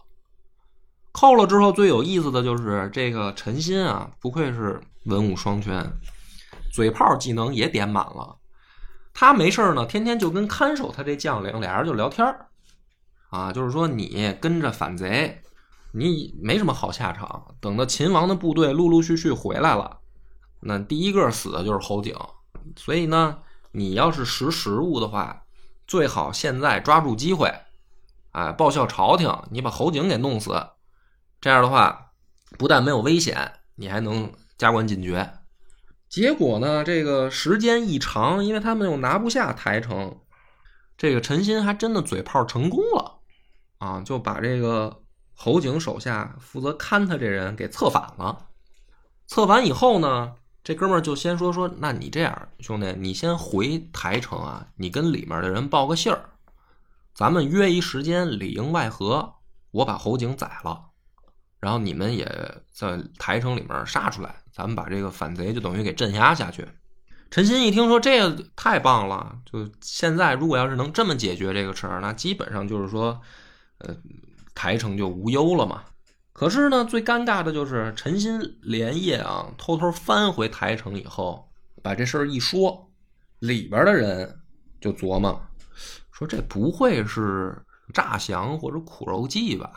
[1.12, 5.92] 扣了之后，最有意思的就是这个陈新啊，不愧是文武双全，
[6.72, 8.38] 嘴炮技能也点满了。
[9.14, 12.26] 他没事呢，天天就跟看守他这将领俩人就聊天
[13.30, 15.42] 啊，就是说你跟着反贼。
[15.98, 17.56] 你没什么好下场。
[17.62, 20.00] 等到秦王的部队陆陆续续回来了，
[20.60, 22.14] 那第一个死的就是侯景。
[22.76, 23.38] 所以呢，
[23.72, 25.45] 你要是识时务的话，
[25.88, 27.54] 最好现在抓住机会，
[28.32, 30.68] 哎，报效朝廷，你把侯景给弄死。
[31.40, 32.12] 这样的话，
[32.58, 35.40] 不但没有危险，你还能加官进爵。
[36.10, 40.20] 结果呢，这个时间一长，因为他们又拿不下台城，
[40.98, 43.20] 这个陈新还真的嘴炮成功了
[43.78, 45.02] 啊，就把这个。
[45.38, 48.46] 侯景手下负责看他这人给策反了，
[49.28, 50.36] 策反以后呢，
[50.66, 56.32] 这哥们儿就先说说，那你这样，兄弟，你先回台城啊，你跟里面的人报个信儿，
[57.14, 59.36] 咱们约一时间里应外合，
[59.70, 60.86] 我把侯景宰了，
[61.60, 62.26] 然后你们也
[62.72, 66.68] 在台城里面杀出来，咱们把这个反贼就等于给镇压下去。
[67.30, 73.22] 陈新一听说这个太棒了，就现在如果要是能这么解决这个事儿，那基本上就是说，
[73.78, 73.96] 呃。
[74.58, 75.84] 台城就无忧了嘛。
[76.36, 81.48] 可是呢，最尴尬的就是陈鑫连夜啊，偷偷翻回台城以后，
[81.82, 82.92] 把这事儿一说，
[83.40, 84.38] 里边的人
[84.82, 85.42] 就琢磨，
[86.12, 87.58] 说这不会是
[87.94, 89.72] 诈降或者苦肉计吧？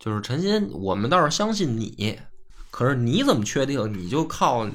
[0.00, 2.18] 就是陈鑫，我们倒是相信你，
[2.72, 4.68] 可是你怎么确定你就靠？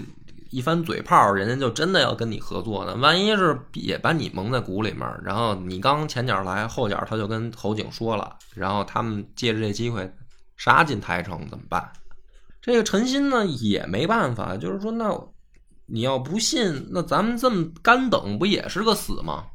[0.51, 2.95] 一番嘴炮，人家就真的要跟你合作呢。
[2.95, 10.11] 万一是也把你蒙在鼓里面，然后你刚前脚来，后脚他就跟侯景说了，然后他们借着这机会
[10.59, 11.91] 杀进台城，怎么办？
[12.61, 15.09] 这个陈新呢也没办法，就是说，那
[15.85, 19.45] 你要不信，那咱们这么干等，不也是个死吗？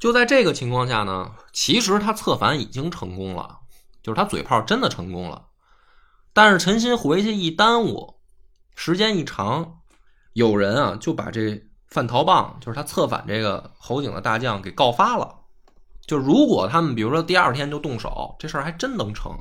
[0.00, 3.60] 就在这个情况下呢，其实他策反已经成功了，
[4.02, 5.46] 就是他嘴炮真的成功了，
[6.32, 8.20] 但是陈新回去一耽误。
[8.74, 9.78] 时间一长，
[10.32, 15.38] 有人啊就把这范陶棒，就是他策反这个侯景的大将给告发了。
[16.04, 19.38] 就如果他们比如说第二天就动手，这事儿还真能成。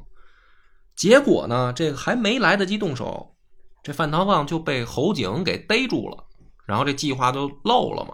[1.01, 3.33] 结果呢，这个还没来得及动手，
[3.81, 6.25] 这范陶棒就被侯景给逮住了，
[6.67, 8.13] 然后这计划就漏了嘛。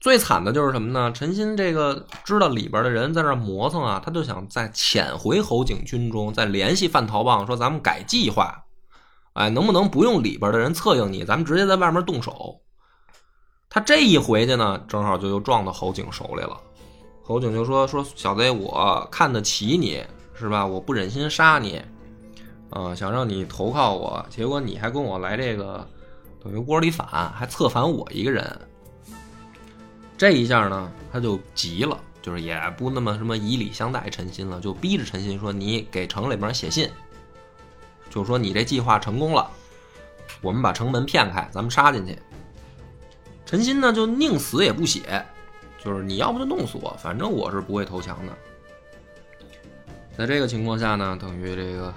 [0.00, 1.12] 最惨的就是什么呢？
[1.12, 8.64] 陈新这个知道里边的人在那磨蹭啊，他就想再潜回侯景军中，再联系范陶棒说咱们改计划。
[9.34, 11.24] 哎，能不能不用里边的人策应你？
[11.24, 12.60] 咱们直接在外面动手。
[13.70, 16.60] 他这一回去呢，正好就又撞到侯景手里了。
[17.22, 20.04] 侯景就说：“说小子，我看得起你，
[20.42, 20.66] 是吧？
[20.66, 21.80] 我不忍心杀你，
[22.68, 24.26] 啊，想让你投靠我。
[24.28, 25.88] 结果你还跟我来这个，
[26.42, 28.60] 等于窝里反，还策反我一个人。
[30.18, 36.90] 这一下呢，他就急了，就是也不那么什么以礼相待陈新了，就逼着陈新说：你给城里边写信。”
[38.10, 39.50] 就说你这计划成功了，
[40.42, 42.18] 我们把城门骗开，咱们杀进去。
[43.46, 45.24] 陈新呢就宁死也不写，
[45.82, 48.32] 就是你要不就弄死我，反正我是不会投降的。
[50.16, 51.92] 在这个情况下呢，等于这个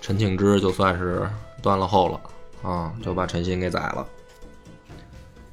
[0.00, 1.28] 陈庆之就算是
[1.60, 2.20] 断了后了
[2.62, 4.06] 啊，就把陈新给宰了。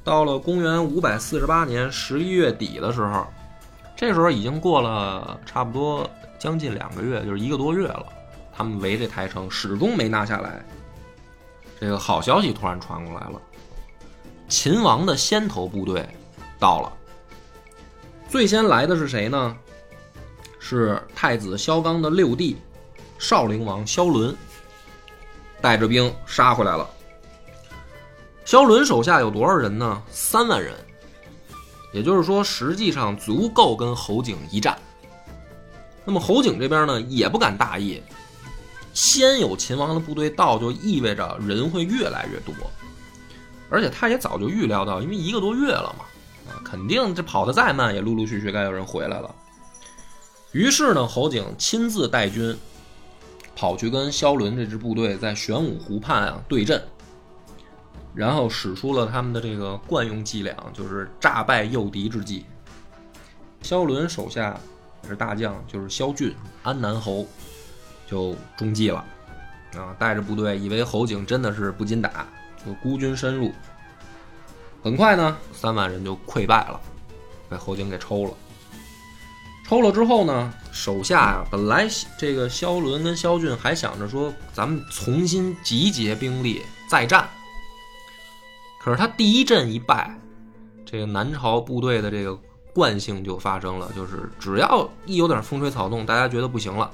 [0.03, 3.25] 到了公元五百四十八年十一月底的时候，
[3.95, 8.05] 这时候已经过了差不多将近两个月，就是一个多月了。
[8.55, 10.63] 他们围这台城，始终没拿下来。
[11.79, 13.41] 这个好消息突然传过来了，
[14.47, 16.07] 秦王的先头部队
[16.59, 16.93] 到了。
[18.29, 19.57] 最先来的是谁呢？
[20.67, 22.57] 是太子萧纲的六弟，
[23.19, 24.35] 少陵王萧伦，
[25.61, 26.89] 带着兵杀回来了。
[28.45, 30.01] 萧伦手下有多少人呢？
[30.09, 30.73] 三万人，
[31.93, 34.75] 也就是说，实际上足够跟侯景一战。
[36.03, 38.01] 那么侯景这边呢，也不敢大意，
[38.91, 42.55] 先有秦王的部队到，就意味着人会越来越多，
[43.69, 46.05] 而且他也早就预料到，因为一个多月了嘛，
[46.51, 49.35] 啊，肯定这跑得再慢，也陆陆续续该有人回来了。
[50.55, 52.57] 于是呢，侯景亲自带军
[53.57, 56.81] 跑去跟萧伦这支部队在玄武湖畔啊对阵。
[58.13, 62.45] 然后使出了他们的这个惯用伎俩，就是诈败诱敌之计。
[63.63, 64.57] 萧伦手下
[65.03, 67.27] 也是大将，就是萧俊、安南侯，
[68.09, 69.03] 就中计了，
[69.75, 72.25] 啊，带着部队以为侯景真的是不禁打，
[72.65, 73.51] 就孤军深入。
[74.81, 76.79] 很快呢，三万人就溃败了，
[77.49, 78.31] 被侯景给抽了。
[79.67, 81.87] 抽了之后呢，手下呀，本来
[82.19, 87.27] 这个萧伦跟萧峻还想着说，咱们重新集结兵力再战。
[88.79, 90.15] 可是他第一阵一败，
[90.85, 92.37] 这个南朝部队的这个
[92.75, 96.91] 惯性就发生了，就是只要一有点风吹草动，大家觉得不行了，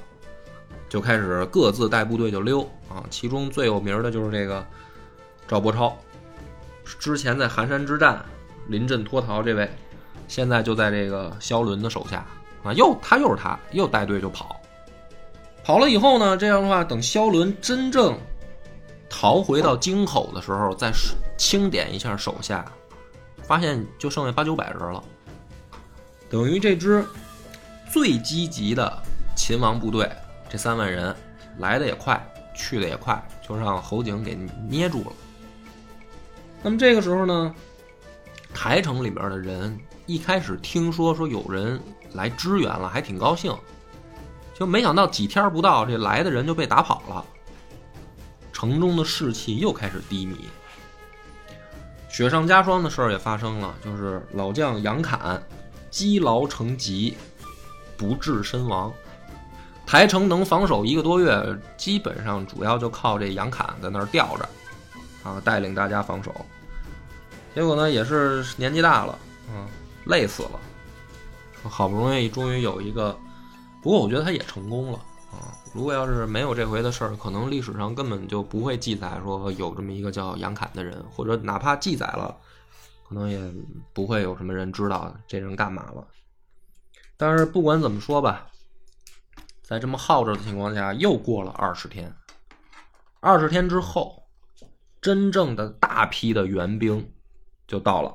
[0.88, 3.04] 就开始各自带部队就溜啊。
[3.10, 4.66] 其中最有名的就是这个
[5.46, 5.94] 赵伯超，
[6.98, 8.24] 之前在寒山之战
[8.68, 9.70] 临阵脱逃这位，
[10.26, 12.26] 现在就在这个萧伦的手下
[12.64, 14.60] 啊，又他又是他又带队就跑，
[15.64, 18.18] 跑了以后呢，这样的话，等萧伦真正。
[19.14, 20.90] 逃回到京口的时候，再
[21.36, 22.64] 清点一下手下，
[23.42, 25.04] 发现就剩下八九百人了。
[26.30, 27.04] 等于这支
[27.90, 28.90] 最积极的
[29.36, 30.10] 秦王部队，
[30.48, 31.14] 这三万人
[31.58, 32.18] 来的也快，
[32.54, 34.34] 去的也快，就让侯景给
[34.66, 35.12] 捏住了。
[36.62, 37.54] 那么这个时候呢，
[38.54, 41.78] 台城里边的人一开始听说说有人
[42.14, 43.56] 来支援了，还挺高兴，
[44.54, 47.24] 就没想到几天不到，这来的人就被打跑了。
[48.52, 50.36] 城中的士气又开始低迷，
[52.08, 55.42] 雪上加霜的事儿也发生了，就是老将杨侃
[55.90, 57.16] 积劳成疾，
[57.96, 58.92] 不治身亡。
[59.84, 64.48] 台城能防守一个多月，基本上主要就靠这杨侃在那儿吊着，
[65.24, 66.34] 啊，带领大家防守。
[67.54, 69.18] 结果呢，也是年纪大了，
[69.50, 69.66] 嗯，
[70.04, 70.60] 累死了。
[71.68, 73.16] 好不容易终于有一个，
[73.82, 74.98] 不过我觉得他也成功了。
[75.32, 82.36] 啊，如果要是没有这回的事儿，可能历史上根本就不会记载说有这么一个叫杨侃的人，或者哪怕记载了，
[83.08, 83.40] 可能也
[83.94, 86.06] 不会有什么人知道这人干嘛了。
[87.16, 88.48] 但是不管怎么说吧，
[89.62, 92.14] 在这么耗着的情况下，又过了二十天，
[93.20, 94.24] 二十天之后，
[95.00, 97.10] 真正的大批的援兵
[97.66, 98.14] 就到了。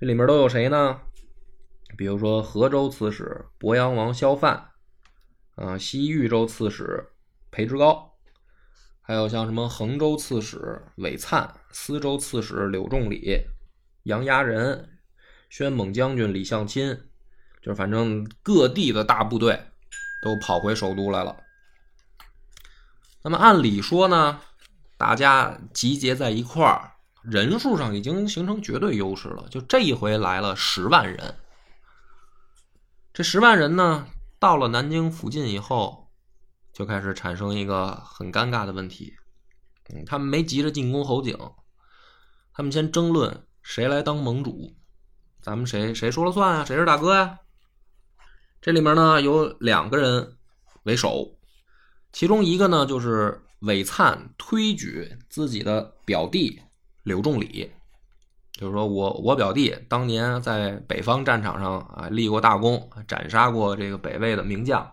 [0.00, 0.98] 这里面都有谁呢？
[1.96, 4.66] 比如说河州刺史鄱阳王萧范。
[5.56, 7.10] 啊，西豫州刺史
[7.50, 8.14] 裴之高，
[9.02, 13.42] 还有像什么衡州刺史韦灿、司州刺史柳仲礼、
[14.04, 14.88] 杨牙仁、
[15.50, 16.98] 宣猛将军李相钦，
[17.60, 19.60] 就是反正各地的大部队
[20.22, 21.36] 都跑回首都来了。
[23.22, 24.40] 那么按理说呢，
[24.96, 29.46] 大家集结在一块儿，人数上已经形成绝对优势了。
[29.50, 31.34] 就这一回来了十万人，
[33.12, 34.06] 这十万人呢？
[34.38, 36.12] 到了南京附近以后，
[36.72, 39.14] 就开始产生一个很尴尬的问题。
[39.88, 41.36] 嗯，他们没急着进攻侯景，
[42.52, 44.76] 他们先争论谁来当盟主，
[45.42, 46.64] 咱们谁谁说了算啊？
[46.64, 47.40] 谁是大哥呀？
[48.62, 50.36] 这里面呢有两个人
[50.84, 51.36] 为首，
[52.12, 56.62] 其中一个呢就是韦灿推举自己的表弟
[57.02, 57.72] 柳仲礼。
[58.60, 64.86] 就是说我我表弟当年在北方战场上啊立过大功，斩杀过这个北魏的名将，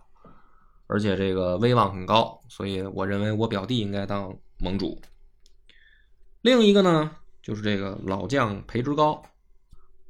[0.87, 5.01] 而且这个威望很高，所以我认为我表弟应该当盟主。
[6.41, 7.11] 另一个呢，
[7.43, 9.21] 就是这个老将裴之高，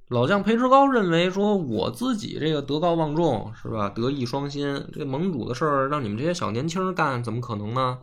[0.07, 7.97] 老将裴之高认为说我自己这个德高望重是吧，德艺双馨，这盟主的事儿让你们这些小年轻干，怎么可能呢？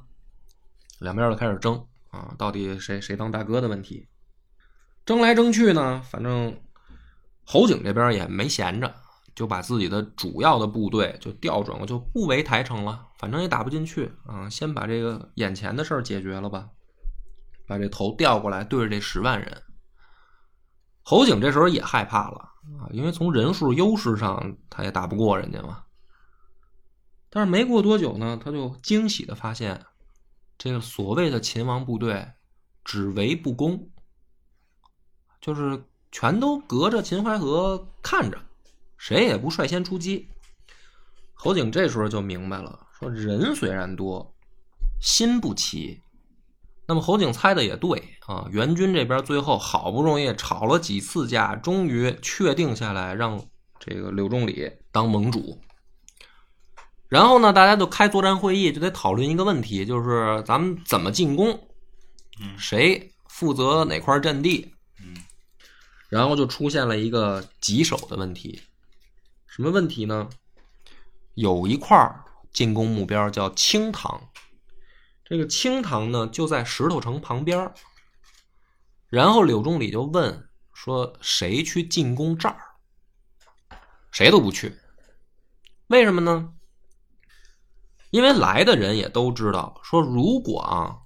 [0.99, 4.09] 两边就开始争啊，到底谁谁当大哥的问题。
[5.05, 6.57] 争来争去呢，反正
[7.45, 8.95] 侯景这边也没闲着，
[9.35, 13.07] 就把自己的主要的部队就调转了，就不围台城了。
[13.19, 16.69] 反正也打不进去啊，先把这个眼前的事儿解决了吧，
[17.67, 19.63] 把这头调过来对着这十万人。
[21.03, 22.39] 侯景这时候也害怕了
[22.81, 25.85] 啊，因为从人数优势上他也打不过人家嘛。
[27.29, 29.85] 但是没过多久呢，他就惊喜的发现，
[30.57, 32.27] 这个所谓的秦王部队
[32.85, 33.91] 只为不攻，
[35.45, 35.79] 就是
[36.11, 38.39] 全都隔着秦淮河看着，
[38.97, 40.27] 谁也不率先出击。
[41.35, 44.35] 侯景这时候就明白了，说人虽然多，
[45.03, 46.01] 心不齐。
[46.87, 53.39] 那么侯景猜的也对啊，援军这边最后好不容易吵了几次架，终于确定下来让
[53.79, 55.59] 这个柳仲礼当盟主。
[57.07, 61.51] 然后呢，大家就开作战会议，就得讨论一个问题，就是咱们怎么进攻，
[62.41, 64.74] 嗯谁负责哪块阵地。
[66.15, 68.63] 然后就出现了一个棘手的问题，
[69.49, 70.31] 什么问题呢？
[71.35, 71.97] 有一块
[72.53, 74.29] 进攻目标叫清塘，
[75.25, 77.75] 这个清塘呢就在石头城旁边。
[79.09, 82.61] 然后柳仲礼就问说：“谁去进攻这儿？”
[84.13, 84.79] 谁都不去，
[85.89, 86.55] 为什么呢？
[88.11, 90.97] 因为来的人也都知道，说如果啊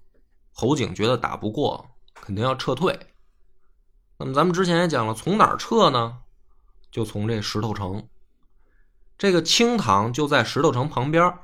[0.52, 2.94] 侯景觉得打不过，肯定要撤退。
[4.18, 6.18] 那么咱们之前也讲了，从哪儿撤呢？
[6.90, 8.08] 就从这石头城。
[9.16, 11.38] 这个清塘就在石头城旁边，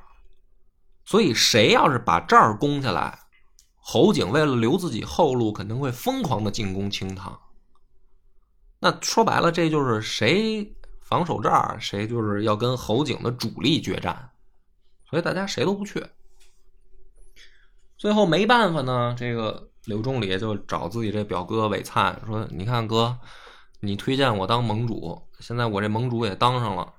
[1.05, 3.19] 所以谁要是把这儿攻下来，
[3.75, 7.39] 侯景为了留自己后路，肯定会疯狂的进攻清塘。
[8.79, 14.31] 那说白了，这就是谁防守这儿，谁就是要跟侯景的主力决战，
[15.09, 16.05] 所以大家谁都不去。
[17.97, 23.17] 最后没办法呢，这个刘仲礼就找自己这表哥韦灿说：“你看哥，
[23.79, 26.93] 你推荐我当盟主，现在我这盟主也当上了，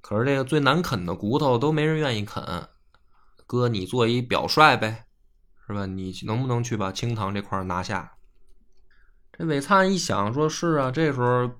[0.00, 2.68] 可是这个最难啃的骨头都没人愿意啃。
[3.46, 5.06] 哥，你做一表率呗，
[5.66, 5.86] 是吧？
[5.86, 8.12] 你能不能去把清塘这块拿下？”
[9.32, 11.50] 这韦灿一想，说是啊，这时候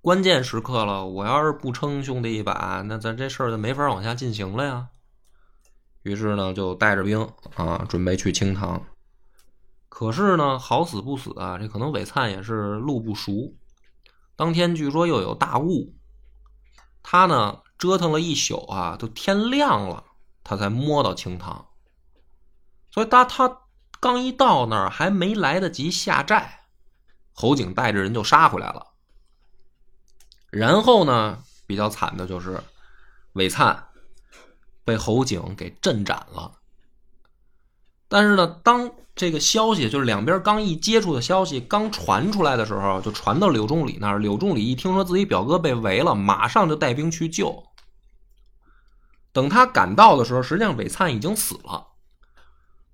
[0.00, 4.88] 关键时刻了，我要是不撑兄弟一把，那咱这事儿就没法往下进行了呀。
[6.02, 8.80] 于是呢，就带着兵啊，准备去清塘。
[9.88, 13.54] 可是呢，好死不死啊，这可能韦灿也是路不熟。
[14.36, 15.96] 当天据说又有大雾，
[17.02, 20.04] 他呢折腾了一宿啊，都天亮了，
[20.44, 21.66] 他才摸到清塘。
[22.90, 23.62] 所以他他
[23.98, 26.66] 刚一到那儿，还没来得及下寨，
[27.32, 28.88] 侯景带着人就杀回来了。
[30.50, 32.62] 然后呢，比较惨的就是
[33.32, 33.88] 韦灿
[34.84, 36.57] 被侯景给镇斩了。
[38.08, 44.18] 但是呢，当这个消息就是两边刚一接触的消息刚传出来的时候，就传到柳仲礼那儿。
[44.18, 47.64] 柳仲礼一听说自己表哥被围了，马上就带兵去救。
[49.32, 51.86] 等他赶到的时候，实际上韦灿已经死了。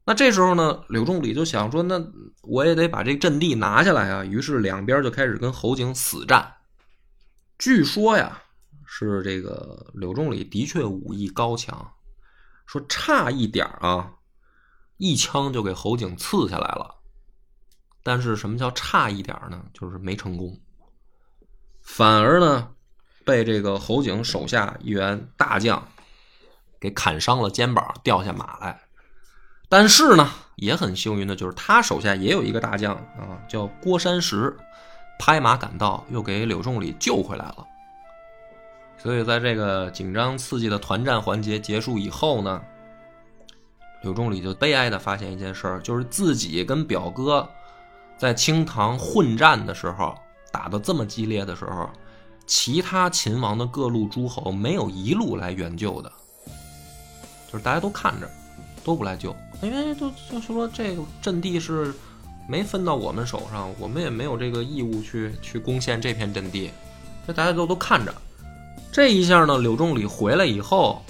[0.05, 2.05] 那这时候呢，柳仲礼就想说：“那
[2.43, 6.53] 我也得把这阵地拿下来啊！”于是两边就开始跟侯景死战。
[7.59, 8.43] 据说呀，
[8.85, 11.93] 是这个柳仲礼的确武艺高强，
[12.67, 14.13] 说差一点啊，
[14.97, 16.95] 一枪就给侯景刺下来了。
[18.03, 19.65] 但是什么叫差一点呢？
[19.73, 20.61] 就是没成功，
[21.83, 22.69] 反而呢，
[23.25, 25.89] 被这个侯景手下一员大将
[26.79, 28.79] 给砍伤了肩膀，掉下马来。
[29.71, 34.55] 但是呢，也很幸运的就是他手下也有一个大将啊，叫郭山石，
[35.19, 37.67] 拍马赶到，又给柳仲礼救回来了。
[38.99, 42.63] 所以在这个紧张刺激的团战环节结束以后呢，
[44.05, 47.49] 柳仲礼就悲哀的发现一件事儿，就是自己跟表哥
[48.17, 50.15] 在清塘混战的时候，
[50.53, 51.89] 打的这么激烈的时候，
[52.47, 56.13] 其他秦王的各路诸侯没有一路来援救的，
[57.51, 58.31] 就是大家都看着，
[58.85, 61.93] 都不来救，因为就就是说这个阵地是
[62.47, 66.71] 没分到我们手上，我们也没有这个义务去去攻陷这片阵地，
[67.27, 68.15] 这大家都都看着。
[68.93, 71.03] 这一下呢，柳仲礼回来以后，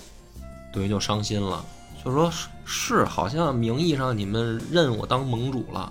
[0.72, 1.62] 等于就伤心了，
[2.04, 2.30] 就说
[2.64, 5.90] 是好像名义上你们认我当盟主了，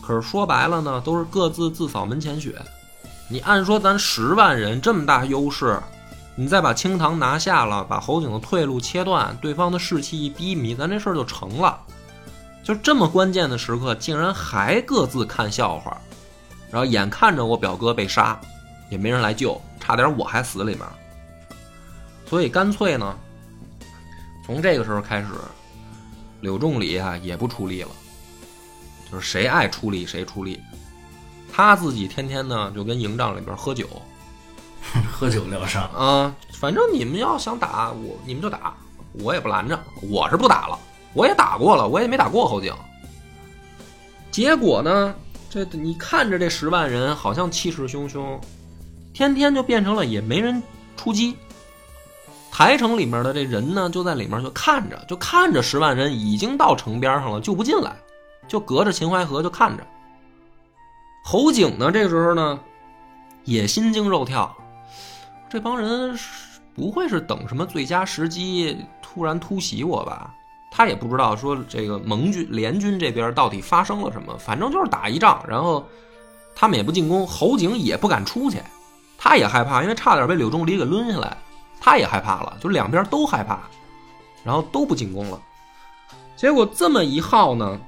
[0.00, 2.54] 可是说白了呢，都是各自自扫门前雪。
[3.28, 5.80] 你按说咱十万人这么大优势，
[6.34, 11.78] 你再把清塘拿下了，把侯景的退路切断，对方的士气一低迷，咱这事儿就成了。
[12.62, 15.96] 就这么关键的时刻，竟然还各自看笑话，
[16.70, 18.40] 然后眼看着我表哥被杀，
[18.90, 20.80] 也没人来救，差点我还死里面。
[22.26, 23.16] 所以干脆呢，
[24.44, 25.28] 从这个时候开始，
[26.40, 27.88] 柳仲礼啊也不出力了，
[29.10, 30.60] 就是谁爱出力谁出力。
[31.52, 33.86] 他自己天天呢就跟营帐里边喝酒
[35.12, 38.74] 喝酒疗伤，啊，反正你们要想打我，你们就打，
[39.12, 39.78] 我也不拦着。
[40.02, 40.78] 我是不打了，
[41.12, 42.74] 我也打过了，我也没打过侯景。
[44.30, 45.14] 结果呢，
[45.50, 48.40] 这你看着这十万人好像气势汹汹，
[49.12, 50.62] 天天就变成了也没人
[50.96, 51.36] 出击。
[52.50, 57.96] 台城里面的这人呢，就在里面就看着，就看着十万人已经到城边上了，就不进来，
[58.48, 59.86] 就隔着秦淮河就看着。
[61.24, 62.58] 侯景呢，这时候呢，
[63.44, 64.54] 也心惊肉跳，
[65.48, 66.18] 这帮人
[66.74, 70.34] 不会是等什么最佳时机突然突袭我吧？
[70.72, 75.84] 他也不知道说这个盟军联军这边到底发生了什么，反正就是打一仗，然后
[76.54, 78.58] 他们也不进攻，侯景也不敢出去，
[79.18, 81.36] 他也害怕，因为差点被柳仲离给抡下来，
[81.80, 83.60] 他也害怕了，就两边都害怕，
[84.44, 85.40] 然后都不进攻了。
[86.36, 87.80] 结果这么一耗呢，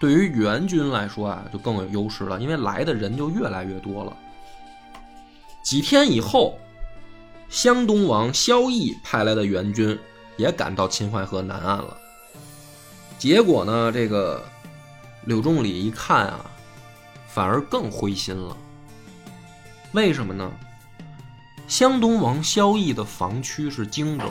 [0.00, 4.16] 对于援军来说啊，就更有优势了，因为来的人就越来越多了。
[5.62, 6.58] 几天以后，
[7.48, 9.98] 湘东王萧绎派来的援军。
[10.36, 11.96] 也赶到秦淮河南岸了，
[13.20, 14.44] 结果呢，这个
[15.26, 16.44] 柳仲礼一看啊，
[17.28, 18.56] 反而更灰心了。
[19.92, 20.50] 为什么呢？
[21.66, 24.26] 湘东王萧绎的防区是荆州，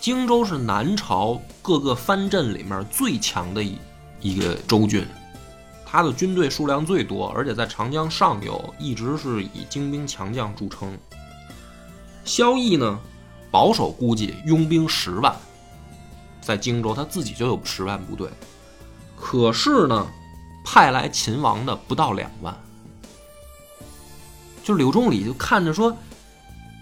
[0.00, 3.78] 荆州是南朝各个藩镇里面最强的一
[4.20, 5.06] 一个州郡，
[5.86, 10.96] 他的军队数量最多，而且在长江上游一直是以精兵强将著称。
[12.24, 12.98] 萧绎呢？
[13.50, 15.34] 保守估计拥兵十万，
[16.42, 18.28] 在荆州他自己就有十万部队，
[19.16, 20.06] 可是呢，
[20.62, 22.54] 派来秦王的不到两万。
[24.62, 25.96] 就柳仲礼就看着说：“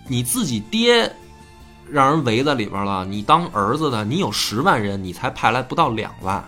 [0.06, 1.14] 你自己爹
[1.90, 6.44] 让人围在里边了，你当儿子的，你有十万人，你才派来不到两万。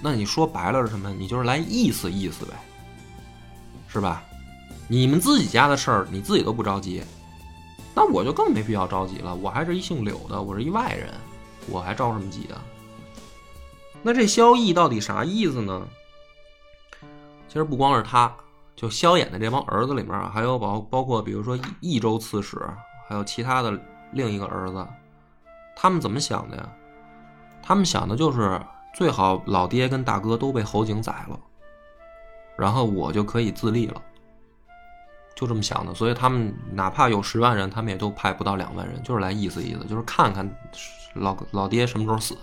[0.00, 1.12] 那你说白了是什么？
[1.12, 2.54] 你就是来意思意思呗，
[3.88, 4.22] 是吧？
[4.88, 7.02] 你们自己家的事儿，你自己都不着急。”
[7.92, 11.12] 那我就更没必要着急了，我还是一姓柳的，我是一外人，
[11.66, 12.62] 我还着什么急啊？
[14.00, 15.86] 那这萧绎到底啥意思呢？
[17.48, 18.32] 其实不光是他，
[18.80, 22.58] 就萧衍的这帮儿子里面，还有包包括比如说益州刺史，
[23.06, 23.78] 还有其他的
[24.12, 24.86] 另一个儿子，
[25.76, 26.66] 他们怎么想的呀？
[27.62, 28.58] 他们想的就是
[28.94, 31.38] 最好老爹跟大哥都被侯景宰了，
[32.56, 34.00] 然后我就可以自立了。
[35.36, 40.50] 就这么想的，所以他们哪怕有十万人，他们也都派不到两万人，就是来意思意思，就是看看
[41.12, 42.34] 老老爹什么时候死。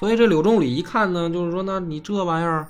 [0.00, 2.66] 所以这柳仲礼一看呢，就是说，那你这玩意儿，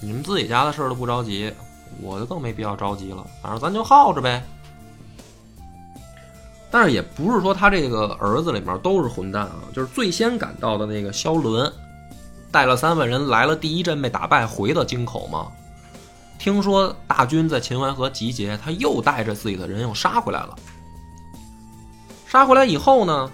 [0.00, 1.52] 你们自己家的事儿都不着急，
[2.00, 3.26] 我就更没必要着急了。
[3.42, 4.42] 反正咱就耗着呗。
[6.70, 11.72] 但是也不是说他这个儿子里面都是混蛋啊，就是最先赶到的那个萧伦，
[12.50, 15.46] 带了三万人来了第一阵被打败，回到京口嘛。
[16.38, 20.54] 听说大军在秦淮河集结，他又带着自己的人又杀回来了。
[22.26, 23.30] 杀回来以后呢，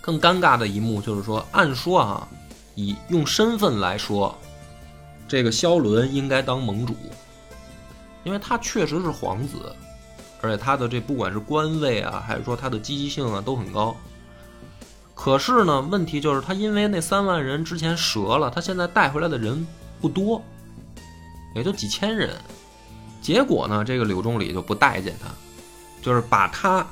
[0.00, 2.28] 更尴尬的一幕就是说，按说啊，
[2.76, 4.36] 以用身份来说，
[5.26, 6.94] 这个萧伦应该当盟主，
[8.24, 9.74] 因为他确实是皇子，
[10.40, 13.96] 而且他的这不管是官位啊，还是说他的积极性啊，都很高。
[15.14, 19.66] 可是呢，问题就是他因为那三万人之前折了，他现在带回来的人
[20.00, 20.42] 不多。
[21.54, 22.30] 也就几千人，
[23.22, 25.28] 结果呢，这个柳仲礼就不待见他，
[26.02, 26.84] 就是把他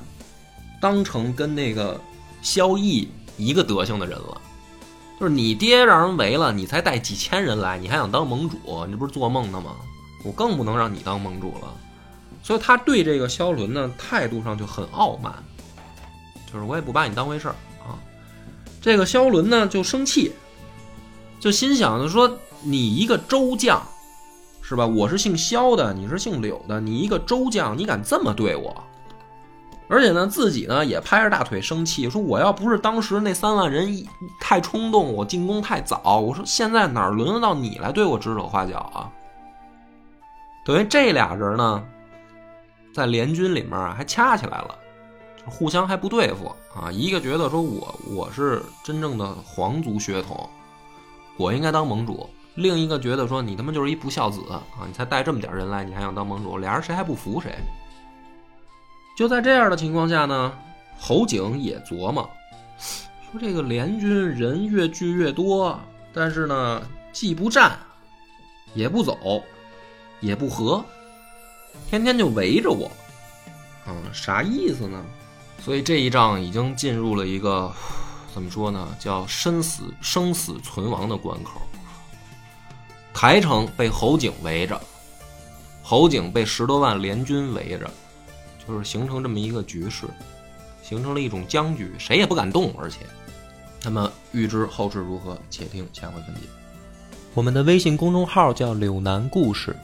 [0.80, 2.00] 当成跟那个
[2.42, 4.40] 萧绎一个德行的人了。
[5.22, 8.56] 就是你爹让人围了，你才带几千人来，你还想当盟主？
[8.86, 9.76] 你这不是做梦呢吗？
[10.24, 11.72] 我更不能让你当盟主了。
[12.42, 15.32] 所以他对这个萧伦呢态度上就很傲慢，
[16.52, 17.54] 就是我也不把你当回事儿
[17.86, 17.94] 啊。
[18.80, 20.32] 这个萧伦呢就生气，
[21.38, 23.80] 就心想着说你一个州将。
[24.60, 24.84] 是吧？
[24.84, 28.74] 我是姓萧的，你是姓柳的，你一个州将，你敢这么对我？
[29.92, 34.02] 而且呢，自己呢也拍着大腿生气，说我要不是当时那三万人
[34.40, 39.12] 太冲动，我进攻太早，我说现在哪轮得到你来对我指手画脚啊？
[40.64, 41.84] 等于这俩人呢，
[42.94, 44.74] 在联军里面还掐起来了，
[45.44, 46.90] 就互相还不对付啊。
[46.90, 50.48] 一个觉得说我我是真正的皇族血统，
[51.36, 52.26] 我应该当盟主。
[52.54, 54.62] 另一个觉得说你他妈就是一不孝子啊！
[54.86, 56.56] 你才带这么点人来，你还想当盟主？
[56.56, 57.58] 俩人谁还不服谁？
[59.16, 60.52] 就在这样的情况下呢，
[60.98, 62.28] 侯景也琢磨
[63.30, 65.78] 说：这个联军人越聚越多，
[66.12, 66.82] 但是呢，
[67.12, 67.78] 既不战，
[68.74, 69.42] 也不走，
[70.20, 70.84] 也不和，
[71.88, 72.90] 天天就围着我，
[73.86, 75.04] 嗯，啥意思呢？
[75.62, 77.72] 所以这一仗已经进入了一个
[78.34, 78.96] 怎么说呢？
[78.98, 81.60] 叫生死生死存亡的关口。
[83.14, 84.80] 台城被侯景围着，
[85.82, 87.88] 侯景被十多万联军围着，
[88.66, 90.06] 就是形成这么一个局势，
[90.82, 92.72] 形成了一种僵局，谁也不敢动。
[92.78, 92.98] 而且，
[93.84, 96.40] 那么预知后事如何，且听下回分解。
[97.34, 99.74] 我们的微信公众号叫“柳南故事”，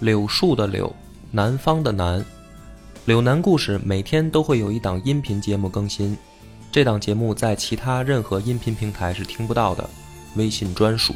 [0.00, 0.94] 柳树的柳，
[1.30, 2.24] 南方的南。
[3.06, 6.16] 柳南故事每天都会有一档音频节目更新，
[6.70, 9.88] 这档节目在其他任何音频平台是听不到的。
[10.36, 11.12] 微信专属。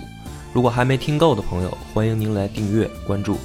[0.52, 3.36] 如果还没听够的朋友，欢迎您来订阅关注。